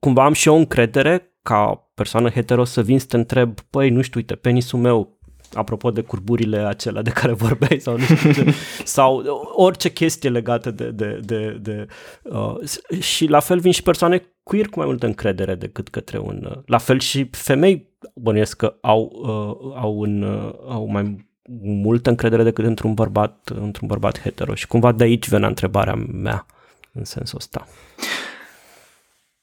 [0.00, 4.00] cumva am și eu încredere ca persoană hetero să vin să te întreb, păi, nu
[4.00, 5.15] știu, uite, penisul meu
[5.52, 8.54] apropo de curburile acelea de care vorbeai sau nu știu ce,
[8.84, 11.86] sau orice chestie legată de, de, de, de
[12.22, 16.46] uh, și la fel vin și persoane queer cu mai multă încredere decât către un,
[16.50, 21.26] uh, la fel și femei bănuiesc că au, uh, au, un, uh, au mai
[21.62, 26.46] multă încredere decât într-un bărbat, într-un bărbat hetero și cumva de aici venea întrebarea mea
[26.92, 27.66] în sensul ăsta.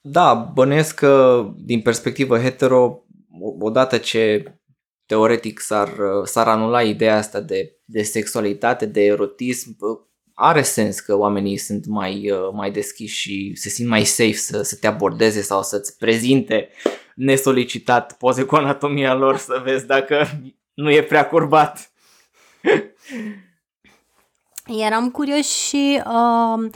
[0.02, 3.04] Da, bănuiesc că din perspectivă hetero,
[3.60, 4.44] odată ce
[5.06, 5.90] teoretic s-ar,
[6.24, 9.78] s-ar anula ideea asta de, de sexualitate, de erotism,
[10.34, 14.76] are sens că oamenii sunt mai, mai deschiși și se simt mai safe să, să
[14.76, 16.70] te abordeze sau să-ți prezinte
[17.16, 20.28] nesolicitat poze cu anatomia lor să vezi dacă
[20.74, 21.92] nu e prea curbat.
[24.66, 26.70] Eram curios și uh,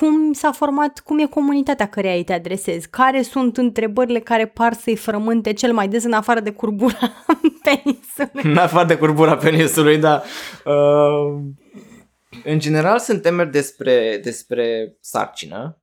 [0.00, 2.88] cum s-a format, cum e comunitatea care îi te adresezi?
[2.90, 7.12] Care sunt întrebările care par să-i frământe cel mai des în afară de curbura
[7.64, 8.50] penisului?
[8.50, 10.22] În afară de curbura penisului, da.
[10.64, 11.42] Uh,
[12.44, 15.82] în general sunt temeri despre, despre sarcină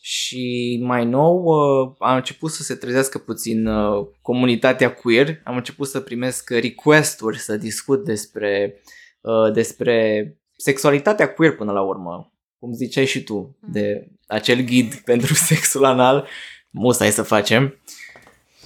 [0.00, 5.88] și mai nou uh, am început să se trezească puțin uh, comunitatea queer, am început
[5.88, 8.80] să primesc request-uri să discut despre,
[9.20, 13.72] uh, despre sexualitatea queer până la urmă, cum ziceai și tu, mm.
[13.72, 16.28] de acel ghid pentru sexul anal,
[16.70, 17.80] musai să facem.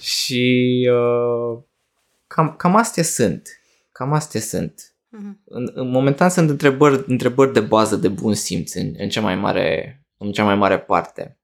[0.00, 1.62] Și uh,
[2.26, 3.48] cam, cam astea sunt.
[3.92, 4.94] Cam astea sunt.
[5.16, 5.44] Mm-hmm.
[5.44, 9.37] În, în momentan sunt întrebări, întrebări de bază de bun simț în, în, cea mai
[9.37, 11.38] mare, în cea mai mare parte.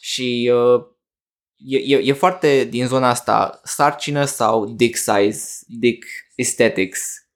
[0.00, 0.84] Și uh,
[1.56, 7.29] e, e, e foarte din zona asta sarcină sau dick size, dick aesthetics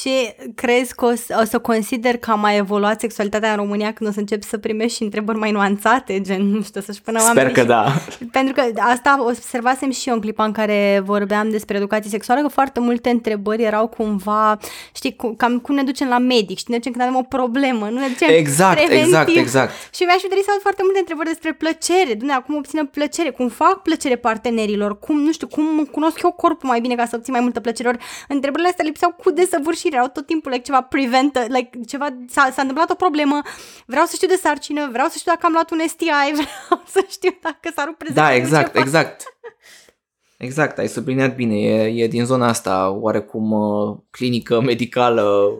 [0.00, 3.92] și crezi că o să, o să consider că a mai evoluat sexualitatea în România
[3.92, 7.18] când o să încep să primești și întrebări mai nuanțate, gen, nu știu, să-și pună
[7.20, 7.66] oamenii Sper că și...
[7.66, 7.92] da.
[8.38, 12.48] Pentru că asta observasem și eu în clipa în care vorbeam despre educație sexuală, că
[12.48, 14.58] foarte multe întrebări erau cumva,
[14.94, 17.98] știi, cam cum ne ducem la medic, știi, ne ducem când avem o problemă, nu
[17.98, 19.06] ne ducem Exact, preventiv.
[19.06, 19.72] exact, exact.
[19.94, 23.30] Și mi-aș fi dorit să aud foarte multe întrebări despre plăcere, Dumnezeu, cum obținem plăcere,
[23.30, 27.16] cum fac plăcere partenerilor, cum, nu știu, cum cunosc eu corpul mai bine ca să
[27.16, 27.88] obțin mai multă plăcere.
[27.88, 32.50] Ori întrebările astea lipseau cu desăvârșire, erau tot timpul like, ceva prevent, like, ceva, s-a,
[32.52, 33.40] s-a întâmplat o problemă,
[33.86, 37.06] vreau să știu de sarcină, vreau să știu dacă am luat un STI, vreau să
[37.10, 38.84] știu dacă s-a rupt Da, exact, ceva.
[38.84, 39.22] exact.
[40.38, 45.52] Exact, ai subliniat bine, e, e din zona asta oarecum uh, clinică, medicală,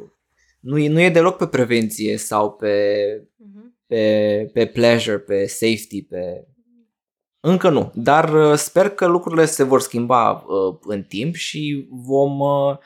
[0.61, 3.87] nu e, nu e deloc pe prevenție sau pe, uh-huh.
[3.87, 6.47] pe, pe pleasure, pe safety, pe...
[7.41, 12.41] Încă nu, dar uh, sper că lucrurile se vor schimba uh, în timp și vom
[12.41, 12.77] uh,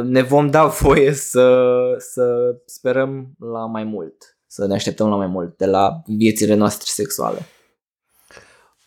[0.00, 5.26] ne vom da voie să, să sperăm la mai mult, să ne așteptăm la mai
[5.26, 7.38] mult de la viețile noastre sexuale.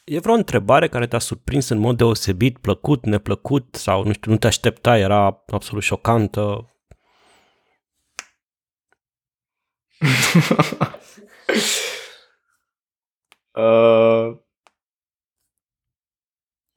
[0.03, 4.37] E vreo întrebare care te-a surprins în mod deosebit, plăcut, neplăcut sau nu știu, nu
[4.37, 6.69] te aștepta, era absolut șocantă?
[13.51, 14.44] uh,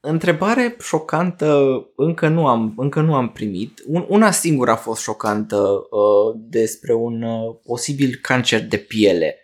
[0.00, 3.82] Întrebare șocantă încă nu am, încă nu am primit.
[3.86, 5.56] Un, una singură a fost șocantă
[5.90, 9.38] uh, despre un uh, posibil cancer de piele.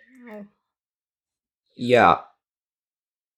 [1.73, 2.01] Ia.
[2.01, 2.19] Yeah.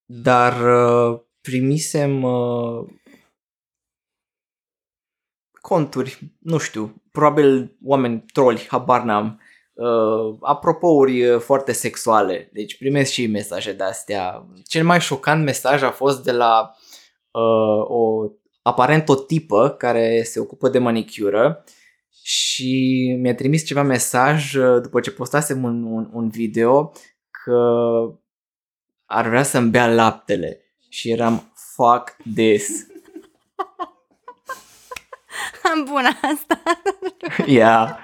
[0.04, 0.74] Dar
[1.10, 2.86] uh, primisem uh,
[5.60, 9.40] conturi, nu știu, probabil oameni troli, habar n-am,
[9.72, 12.50] uh, apropouri uh, foarte sexuale.
[12.52, 14.46] Deci primesc și mesaje de astea.
[14.66, 16.86] Cel mai șocant mesaj a fost de la uh,
[17.88, 18.30] o
[18.62, 21.64] aparent o tipă care se ocupă de manicură
[22.22, 26.92] și mi-a trimis ceva mesaj uh, după ce postasem un, un, un video
[27.30, 27.60] că
[29.06, 32.68] ar vrea să-mi bea laptele și eram fuck this.
[35.72, 36.62] Am bună asta.
[37.58, 37.98] yeah.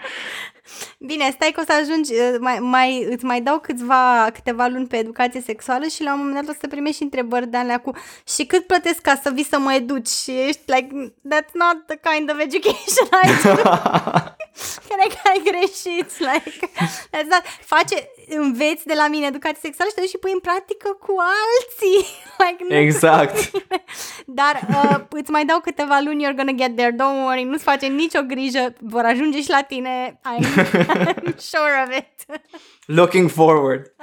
[0.99, 4.87] Bine, stai că o să ajungi, uh, mai, mai, îți mai dau câțiva, câteva luni
[4.87, 7.93] pe educație sexuală și la un moment dat o să primești întrebări de alea cu
[8.29, 10.09] și cât plătesc ca să vii să mă educi?
[10.09, 13.29] Și ești like, that's not the kind of education I
[14.89, 16.19] Cred că ai greșit.
[16.19, 16.71] Like,
[17.11, 20.89] that, face, înveți de la mine educație sexuală și te duci și pui în practică
[21.01, 21.15] cu
[21.45, 22.07] alții.
[22.43, 23.51] Like, nu exact.
[24.41, 27.87] Dar uh, îți mai dau câteva luni, you're gonna get there, don't worry, nu-ți face
[27.87, 32.41] nicio grijă, vor ajunge și la tine, I'm, I'm sure of it.
[32.87, 33.95] Looking forward.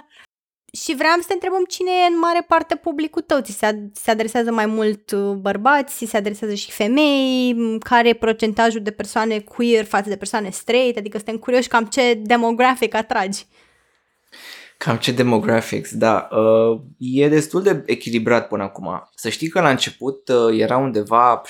[0.74, 3.40] Și vreau să te întrebăm cine e în mare parte publicul tău.
[3.40, 8.14] Ți se, se adresează mai mult uh, bărbați, ți se adresează și femei, care e
[8.14, 13.46] procentajul de persoane queer față de persoane straight, adică suntem curioși cam ce demographic atragi.
[14.78, 16.28] Cam ce demographics, da.
[16.32, 19.10] Uh, e destul de echilibrat până acum.
[19.16, 21.42] Să știi că la început uh, era undeva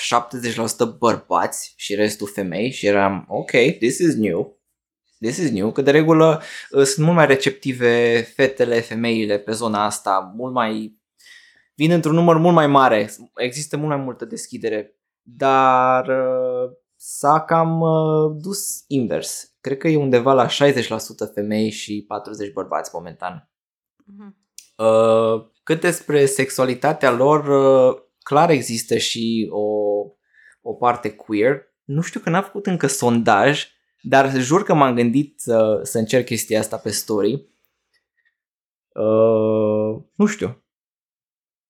[0.95, 4.60] 70% bărbați și restul femei și eram, ok, this is new
[5.21, 9.85] this is new, că de regulă uh, sunt mult mai receptive fetele, femeile pe zona
[9.85, 10.99] asta, mult mai
[11.75, 17.79] vin într-un număr mult mai mare, există mult mai multă deschidere, dar uh, s-a cam
[17.79, 19.55] uh, dus invers.
[19.59, 20.49] Cred că e undeva la 60%
[21.33, 23.49] femei și 40 bărbați momentan.
[24.01, 24.39] Uh-huh.
[25.63, 27.43] Cât despre sexualitatea lor,
[28.23, 29.65] clar există și o,
[30.61, 31.61] o parte queer.
[31.83, 33.67] Nu știu că n-a făcut încă sondaj,
[34.01, 37.33] dar jur că m-am gândit să, să încerc chestia asta pe story.
[38.93, 40.63] Uh, nu știu.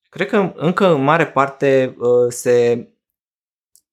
[0.09, 2.85] Cred că încă în mare parte uh, se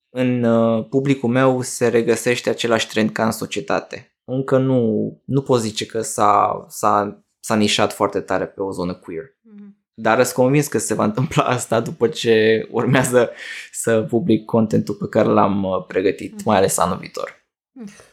[0.09, 4.19] în uh, publicul meu se regăsește același trend ca în societate.
[4.23, 8.93] Încă nu, nu pot zice că s-a, s-a, s-a nișat foarte tare pe o zonă
[8.93, 9.23] queer.
[9.23, 9.77] Mm-hmm.
[9.93, 13.31] Dar sunt convins că se va întâmpla asta după ce urmează
[13.71, 16.45] să public contentul pe care l-am uh, pregătit, mm-hmm.
[16.45, 17.29] mai ales anul viitor.
[17.29, 18.07] Mm-hmm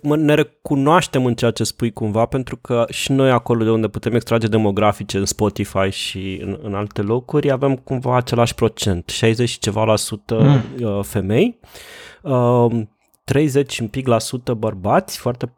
[0.00, 4.14] ne recunoaștem în ceea ce spui cumva, pentru că și noi acolo de unde putem
[4.14, 9.58] extrage demografice în Spotify și în, în alte locuri avem cumva același procent, 60 și
[9.58, 11.02] ceva la sută mm.
[11.02, 11.58] femei,
[13.24, 15.56] 30 un pic la sută bărbați, foarte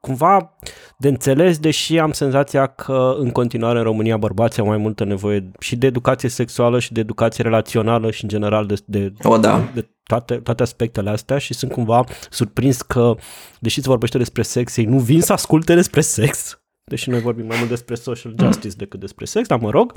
[0.00, 0.56] cumva
[0.96, 5.50] de înțeles, deși am senzația că în continuare în România bărbații au mai multă nevoie
[5.58, 9.70] și de educație sexuală și de educație relațională și în general de, de, o, da.
[9.74, 13.14] de toate, toate aspectele astea și sunt cumva surprins că,
[13.58, 17.46] deși se vorbește despre sex, ei nu vin să asculte despre sex, deși noi vorbim
[17.46, 19.92] mai mult despre social justice decât despre sex, dar mă rog.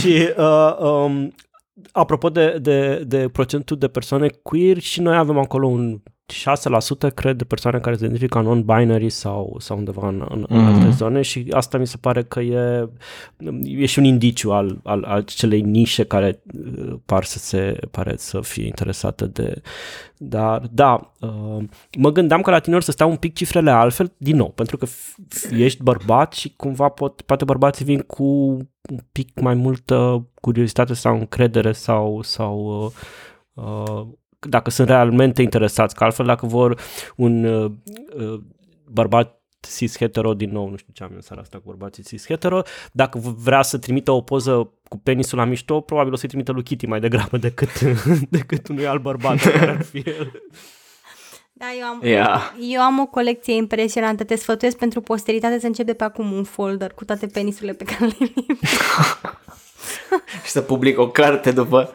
[0.00, 1.34] și uh, um,
[1.92, 6.00] apropo de, de, de procentul de persoane queer, și noi avem acolo un
[6.32, 10.48] 6% cred de persoane care se identifică non-binary sau, sau undeva în, în, mm-hmm.
[10.48, 10.96] în alte mhm.
[10.96, 12.88] zone și asta mi se pare că e,
[13.62, 18.14] e și un indiciu al, al, al celei nișe care uh, par să se pare
[18.16, 19.62] să fie interesată de...
[20.16, 21.64] Dar da, uh,
[21.98, 24.86] mă gândeam că la tine să stau un pic cifrele altfel, din nou, pentru că
[25.50, 28.24] ești bărbat și cumva pot, poate bărbații vin cu
[28.90, 34.06] un pic mai multă curiozitate sau încredere sau, sau uh, uh
[34.48, 36.80] dacă sunt realmente interesați, că altfel dacă vor
[37.16, 37.70] un uh,
[38.16, 38.40] uh,
[38.84, 43.18] bărbat cis-hetero din nou, nu știu ce am în seara asta cu bărbații cis-hetero, dacă
[43.18, 46.86] vrea să trimită o poză cu penisul la mișto, probabil o să-i trimită lui Kitty
[46.86, 47.80] mai degrabă decât,
[48.38, 50.42] decât unui alt bărbat care ar fi el.
[51.56, 52.54] Da, eu am, yeah.
[52.60, 54.24] eu am o colecție impresionantă.
[54.24, 57.84] Te sfătuiesc pentru posteritate să încep de pe acum un folder cu toate penisurile pe
[57.84, 58.32] care le
[60.44, 61.94] Și să public o carte după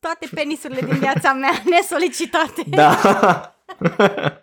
[0.00, 2.62] toate penisurile din viața mea nesolicitate.
[2.66, 3.00] Da.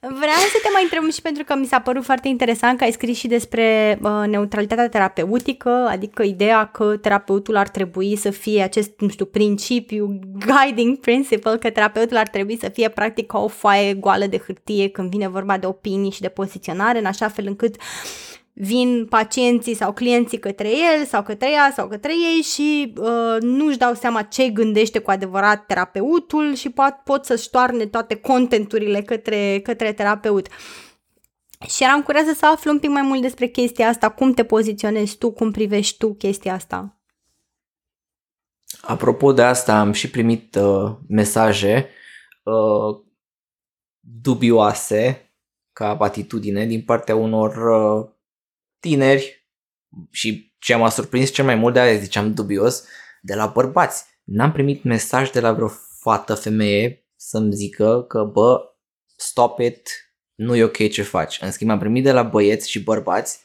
[0.00, 2.92] Vreau să te mai întreb și pentru că mi s-a părut foarte interesant că ai
[2.92, 8.90] scris și despre uh, neutralitatea terapeutică, adică ideea că terapeutul ar trebui să fie acest,
[8.98, 14.26] nu știu, principiu, guiding principle, că terapeutul ar trebui să fie practic o foaie goală
[14.26, 18.27] de hârtie când vine vorba de opinii și de poziționare, în așa fel încât uh,
[18.60, 23.78] vin pacienții sau clienții către el sau către ea sau către ei și uh, nu-și
[23.78, 29.60] dau seama ce gândește cu adevărat terapeutul și pot, pot să-și toarne toate contenturile către,
[29.60, 30.48] către terapeut.
[31.68, 35.16] Și eram curioasă să aflu un pic mai mult despre chestia asta, cum te poziționezi
[35.16, 37.00] tu, cum privești tu chestia asta.
[38.80, 41.88] Apropo de asta, am și primit uh, mesaje
[42.42, 43.00] uh,
[44.00, 45.32] dubioase
[45.72, 48.16] ca atitudine din partea unor uh,
[48.80, 49.46] tineri
[50.10, 52.84] și ce m-a surprins cel mai mult de aia ziceam dubios,
[53.20, 54.04] de la bărbați.
[54.24, 58.60] N-am primit mesaj de la vreo fată, femeie să-mi zică că bă,
[59.16, 59.88] stop it,
[60.34, 61.38] nu e ok ce faci.
[61.40, 63.40] În schimb am primit de la băieți și bărbați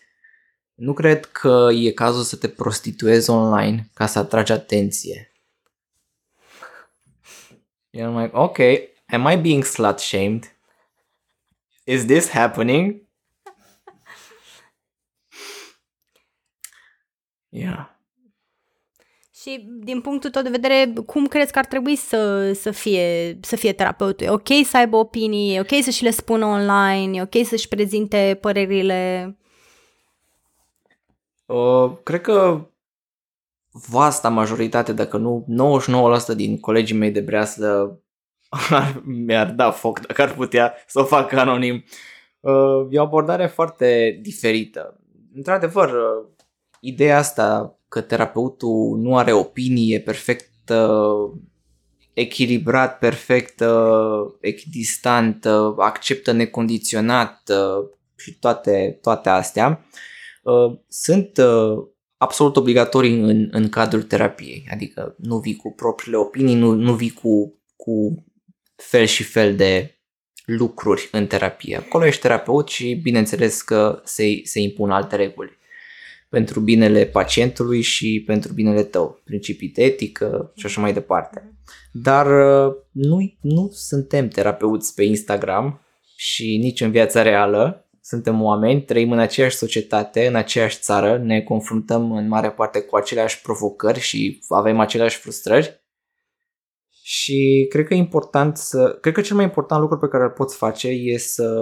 [0.73, 5.31] nu cred că e cazul să te prostituezi online ca să atragi atenție.
[7.97, 8.57] I'm like, ok,
[9.07, 10.55] am I being slut shamed?
[11.83, 13.01] Is this happening?
[17.53, 17.89] Yeah.
[19.35, 23.55] Și din punctul tău de vedere, cum crezi că ar trebui să, să, fie, să
[23.55, 24.25] fie terapeutul?
[24.25, 27.67] E ok să aibă opinii, e ok să și le spună online, e ok să-și
[27.67, 29.35] prezinte părerile?
[31.45, 32.67] Uh, cred că
[33.71, 35.45] vasta majoritate, dacă nu
[36.33, 37.99] 99% din colegii mei de breaslă
[39.25, 41.83] mi-ar da foc dacă ar putea să o facă anonim.
[42.39, 44.99] Uh, e o abordare foarte diferită.
[45.35, 46.32] Într-adevăr, uh,
[46.83, 51.31] ideea asta că terapeutul nu are opinie perfect uh,
[52.13, 59.85] echilibrat, perfect uh, echidistant, uh, acceptă necondiționat uh, și toate, toate astea,
[60.43, 61.85] uh, sunt uh,
[62.17, 64.67] absolut obligatorii în, în cadrul terapiei.
[64.71, 68.23] Adică nu vii cu propriile opinii, nu, nu vii cu, cu
[68.75, 69.97] fel și fel de
[70.45, 71.77] lucruri în terapie.
[71.77, 75.61] Acolo ești terapeut și bineînțeles că se, se impun alte reguli
[76.33, 81.57] pentru binele pacientului și pentru binele tău, principii de etică și așa mai departe.
[81.91, 85.81] Dar uh, nu, nu suntem terapeuți pe Instagram
[86.15, 87.87] și nici în viața reală.
[88.01, 92.95] Suntem oameni, trăim în aceeași societate, în aceeași țară, ne confruntăm în mare parte cu
[92.95, 95.83] aceleași provocări și avem aceleași frustrări.
[97.03, 98.97] Și cred că e important să.
[99.01, 101.59] Cred că cel mai important lucru pe care îl poți face e să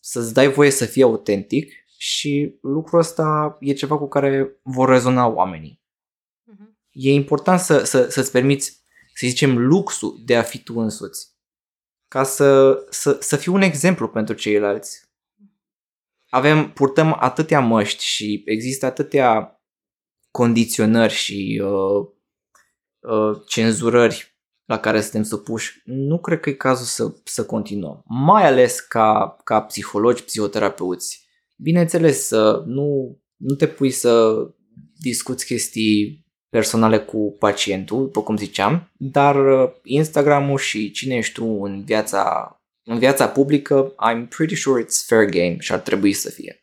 [0.00, 5.26] să-ți dai voie să fii autentic și lucrul ăsta e ceva cu care vor rezona
[5.26, 5.82] oamenii.
[6.52, 6.66] Uh-huh.
[6.90, 8.70] E important să, să, să-ți permiți,
[9.14, 11.28] să zicem, luxul de a fi tu însuți.
[12.08, 15.08] Ca să, să, să fii un exemplu pentru ceilalți.
[16.28, 19.60] Avem, purtăm atâtea măști și există atâtea
[20.30, 22.08] condiționări și uh,
[22.98, 28.02] uh, cenzurări la care suntem supuși, nu cred că e cazul să, să continuăm.
[28.06, 31.28] Mai ales ca, ca psihologi, psihoterapeuți
[31.62, 32.30] Bineînțeles,
[32.66, 34.34] nu, nu te pui să
[35.00, 41.44] discuți chestii personale cu pacientul, după cum ziceam, dar uh, Instagram-ul și cine ești tu
[41.62, 42.54] în viața,
[42.84, 46.59] în viața publică, I'm pretty sure it's fair game și ar trebui să fie.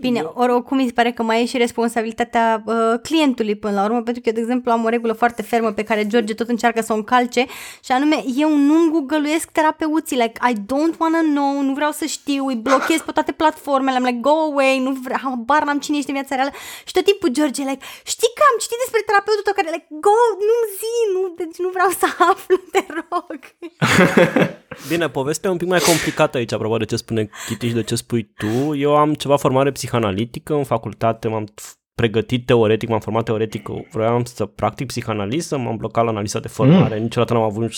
[0.00, 4.02] Bine, oricum mi se pare că mai e și responsabilitatea uh, clientului până la urmă,
[4.02, 6.80] pentru că eu, de exemplu, am o regulă foarte fermă pe care George tot încearcă
[6.82, 7.46] să o încalce
[7.84, 12.46] și anume, eu nu googăluiesc terapeuții, like, I don't wanna know, nu vreau să știu,
[12.46, 16.10] îi blochez pe toate platformele, am like, go away, nu vreau, habar n-am cine ești
[16.10, 16.50] în viața reală
[16.84, 20.18] și tot timpul George, like, știi că am citit despre terapeutul tău care, like, go,
[20.48, 23.40] nu-mi zi, nu, deci nu vreau să aflu, te rog.
[24.88, 27.82] Bine, povestea e un pic mai complicată aici, apropo de ce spune Kitty și de
[27.82, 28.74] ce spui tu.
[28.74, 31.46] Eu am ceva formare psihanalitică în facultate, m-am
[31.94, 36.96] pregătit teoretic, m-am format teoretic, vreau să practic psihanaliză, m-am blocat la analiza de formare,
[36.96, 37.02] mm.
[37.02, 37.72] niciodată n-am avut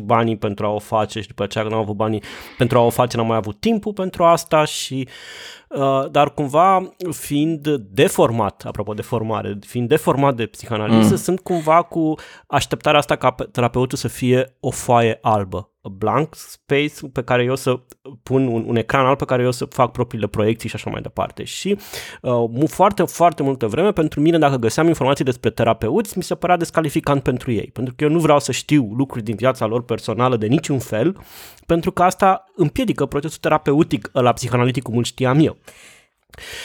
[0.00, 2.22] banii pentru a o face și după aceea când am avut banii
[2.58, 5.08] pentru a o face n-am mai avut timpul pentru asta și
[5.68, 11.16] uh, dar cumva fiind deformat, apropo de formare, fiind deformat de psihanaliză, mm.
[11.16, 12.14] sunt cumva cu
[12.46, 17.80] așteptarea asta ca terapeutul să fie o foaie albă blank space pe care eu să
[18.22, 21.00] pun un, un ecran alb pe care eu să fac propriile proiecții și așa mai
[21.00, 21.44] departe.
[21.44, 21.78] Și
[22.22, 26.56] uh, foarte, foarte multă vreme pentru mine dacă găseam informații despre terapeuți, mi se părea
[26.56, 30.36] descalificant pentru ei, pentru că eu nu vreau să știu lucruri din viața lor personală
[30.36, 31.16] de niciun fel,
[31.66, 35.56] pentru că asta împiedică procesul terapeutic la psihanalitic cum îl știam eu.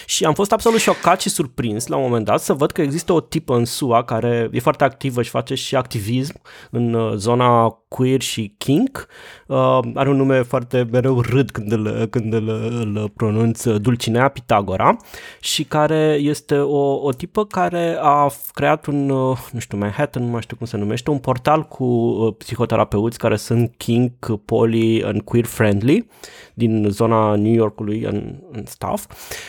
[0.05, 3.13] Și am fost absolut șocat și surprins la un moment dat să văd că există
[3.13, 6.41] o tipă în SUA care e foarte activă și face și activism
[6.71, 9.07] în uh, zona queer și kink.
[9.47, 14.97] Uh, are un nume foarte mereu râd când îl, când îl, îl pronunț, Dulcinea Pitagora
[15.39, 20.29] și care este o, o tipă care a creat un, uh, nu știu, Manhattan, nu
[20.29, 25.21] mai știu cum se numește, un portal cu uh, psihoterapeuți care sunt kink, poly and
[25.21, 26.07] queer friendly
[26.53, 29.05] din zona New Yorkului în, în stuff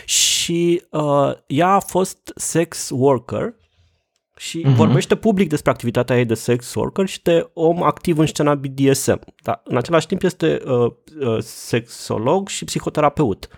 [0.08, 3.54] și uh, ea a fost sex worker
[4.36, 4.74] și uh-huh.
[4.74, 9.20] vorbește public despre activitatea ei de sex worker și de om activ în scena BDSM.
[9.42, 13.48] Dar în același timp este uh, uh, sexolog și psihoterapeut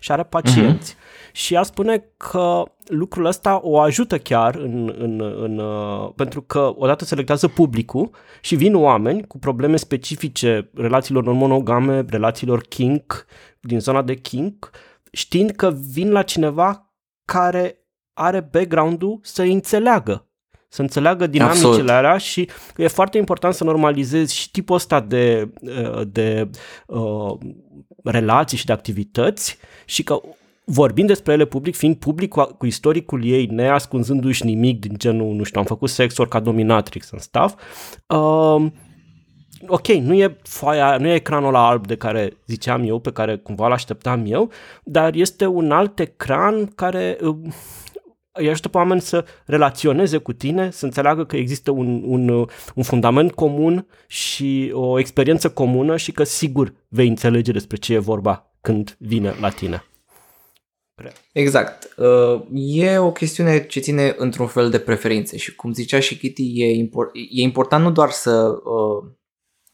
[0.00, 0.94] și are pacienți.
[0.94, 1.32] Uh-huh.
[1.32, 6.72] Și ea spune că lucrul ăsta o ajută chiar în, în, în, uh, pentru că
[6.76, 13.26] odată selectează publicul și vin oameni cu probleme specifice relațiilor non-monogame, relațiilor kink,
[13.60, 14.70] din zona de kink,
[15.16, 16.94] știind că vin la cineva
[17.24, 17.78] care
[18.12, 20.26] are background-ul să înțeleagă,
[20.68, 21.90] să înțeleagă dinamicile Absolut.
[21.90, 26.50] alea și e foarte important să normalizezi și tipul ăsta de, uh, de
[26.86, 27.38] uh,
[28.04, 30.20] relații și de activități și că
[30.64, 35.42] vorbind despre ele public, fiind public cu, cu istoricul ei, neascunzându-și nimic din genul, nu
[35.42, 37.54] știu, am făcut sex ori ca dominatrix în stuff,
[38.06, 38.66] uh,
[39.66, 43.36] ok, nu e foaia, nu e ecranul la alb de care ziceam eu, pe care
[43.36, 44.50] cumva l-așteptam eu,
[44.84, 47.36] dar este un alt ecran care uh,
[48.32, 52.28] îi ajută pe oameni să relaționeze cu tine, să înțeleagă că există un, un,
[52.74, 57.98] un fundament comun și o experiență comună și că sigur vei înțelege despre ce e
[57.98, 59.84] vorba când vine la tine.
[61.32, 61.94] Exact.
[61.96, 66.62] Uh, e o chestiune ce ține într-un fel de preferințe și cum zicea și Kitty,
[66.62, 69.10] e, import, e important nu doar să uh,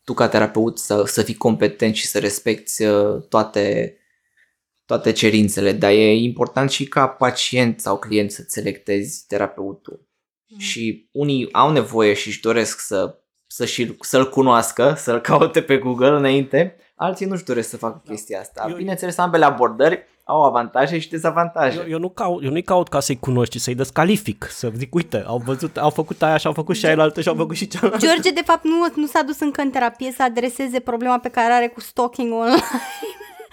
[0.04, 3.96] tu ca terapeut să, să fii competent și să respecti uh, toate,
[4.84, 10.08] toate cerințele, dar e important și ca pacient sau client să selectezi terapeutul.
[10.46, 10.58] Mm.
[10.58, 15.78] Și unii au nevoie și își doresc să, să și, să-l cunoască, să-l caute pe
[15.78, 18.12] Google înainte, alții nu-și doresc să facă da.
[18.12, 18.66] chestia asta.
[18.68, 21.78] Eu, Bineînțeles, ambele abordări au avantaje și dezavantaje.
[21.78, 25.24] Eu, eu, nu caut, eu nu-i caut ca să-i cunoști, să-i descalific, să zic, uite,
[25.26, 27.66] au văzut, au făcut aia și au făcut și aia altă și au făcut și
[27.66, 28.06] cealaltă.
[28.06, 31.52] George, de fapt, nu, nu s-a dus încă în terapie să adreseze problema pe care
[31.52, 32.62] are cu stalking online.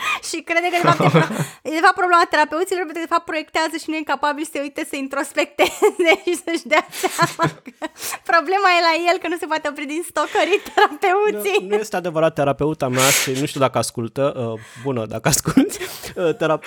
[0.30, 1.02] și crede că de fapt,
[1.68, 4.52] e, de fapt problema terapeuților pentru că de fapt proiectează și nu e capabil să
[4.54, 7.86] se uite să introspecteze și să-și dea seama că
[8.32, 11.58] problema e la el că nu se poate opri din stocării terapeuții.
[11.62, 15.78] Nu, nu este adevărat terapeuta mea și nu știu dacă ascultă, uh, bună dacă asculti,
[16.16, 16.60] uh, tera,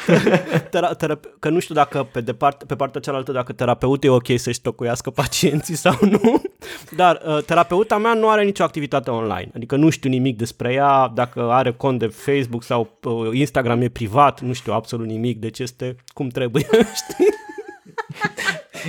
[0.73, 4.31] tera, tera, că nu știu dacă pe, departe, pe partea cealaltă dacă terapeutul e ok
[4.37, 6.43] să-și stocuiască pacienții sau nu,
[6.91, 11.11] dar uh, terapeuta mea nu are nicio activitate online, adică nu știu nimic despre ea,
[11.15, 15.59] dacă are cont de Facebook sau uh, Instagram e privat, nu știu absolut nimic, deci
[15.59, 16.67] este cum trebuie,
[17.01, 17.35] știi?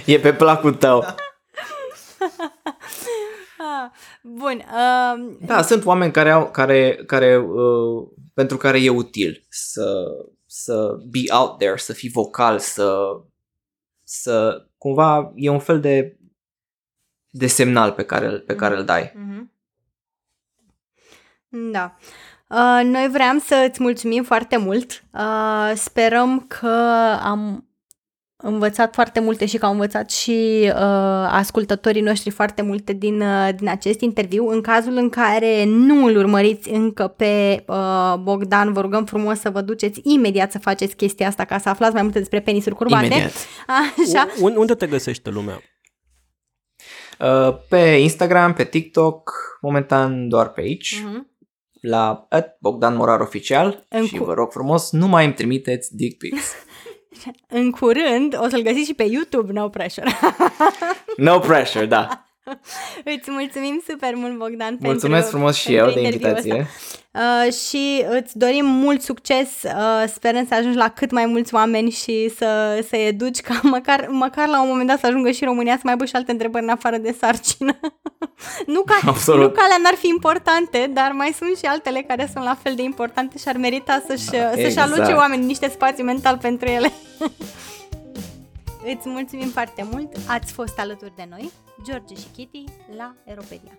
[0.05, 0.99] E pe placul tău.
[0.99, 1.15] Da.
[4.21, 4.63] Bun.
[4.67, 5.35] Uh...
[5.45, 10.03] Da, sunt oameni care au, care, care uh, pentru care e util să,
[10.45, 13.01] să be out there, să fii vocal, să,
[14.03, 16.17] să cumva e un fel de
[17.35, 19.13] de semnal pe care, pe care îl dai.
[19.15, 19.51] Mm-hmm.
[21.71, 21.97] Da.
[21.99, 22.05] Uh,
[22.83, 25.03] noi vreau să îți mulțumim foarte mult.
[25.13, 26.67] Uh, sperăm că
[27.23, 27.67] am
[28.43, 33.49] învățat foarte multe și că au învățat și uh, ascultătorii noștri foarte multe din, uh,
[33.55, 34.47] din acest interviu.
[34.47, 39.49] În cazul în care nu îl urmăriți încă pe uh, Bogdan, vă rugăm frumos să
[39.49, 43.05] vă duceți imediat să faceți chestia asta ca să aflați mai multe despre penisuri curbate.
[43.05, 43.31] Imediat.
[44.07, 44.27] Așa.
[44.41, 45.61] U- unde te găsește lumea?
[47.19, 49.31] Uh, pe Instagram, pe TikTok,
[49.61, 50.95] momentan doar pe aici.
[50.95, 51.32] Uh-huh
[51.83, 52.27] la
[52.59, 54.23] Bogdan Morar Oficial în și cu...
[54.23, 56.51] vă rog frumos, nu mai îmi trimiteți dick pics.
[57.59, 60.11] în curând o să-l găsiți și pe YouTube, no pressure.
[61.17, 62.07] no pressure, da.
[63.17, 66.67] Îți mulțumim super mult, Bogdan, Mulțumesc pentru, frumos și eu de invitație.
[67.11, 71.89] Uh, și îți dorim mult succes, uh, sperăm să ajungi la cât mai mulți oameni
[71.89, 75.73] și să, să educi ca măcar, măcar la un moment dat să ajungă și România
[75.73, 77.79] să mai aibă și alte întrebări în afară de sarcină.
[78.73, 79.41] nu, ca, Absolut.
[79.41, 82.75] nu că alea n-ar fi importante, dar mai sunt și altele care sunt la fel
[82.75, 84.91] de importante și ar merita să-și, da, să-și exact.
[84.91, 86.91] aloce oamenii niște spațiu mental pentru ele.
[88.85, 91.51] Îți mulțumim foarte mult, ați fost alături de noi,
[91.83, 92.63] George și Kitty,
[92.97, 93.77] la Aeropedia.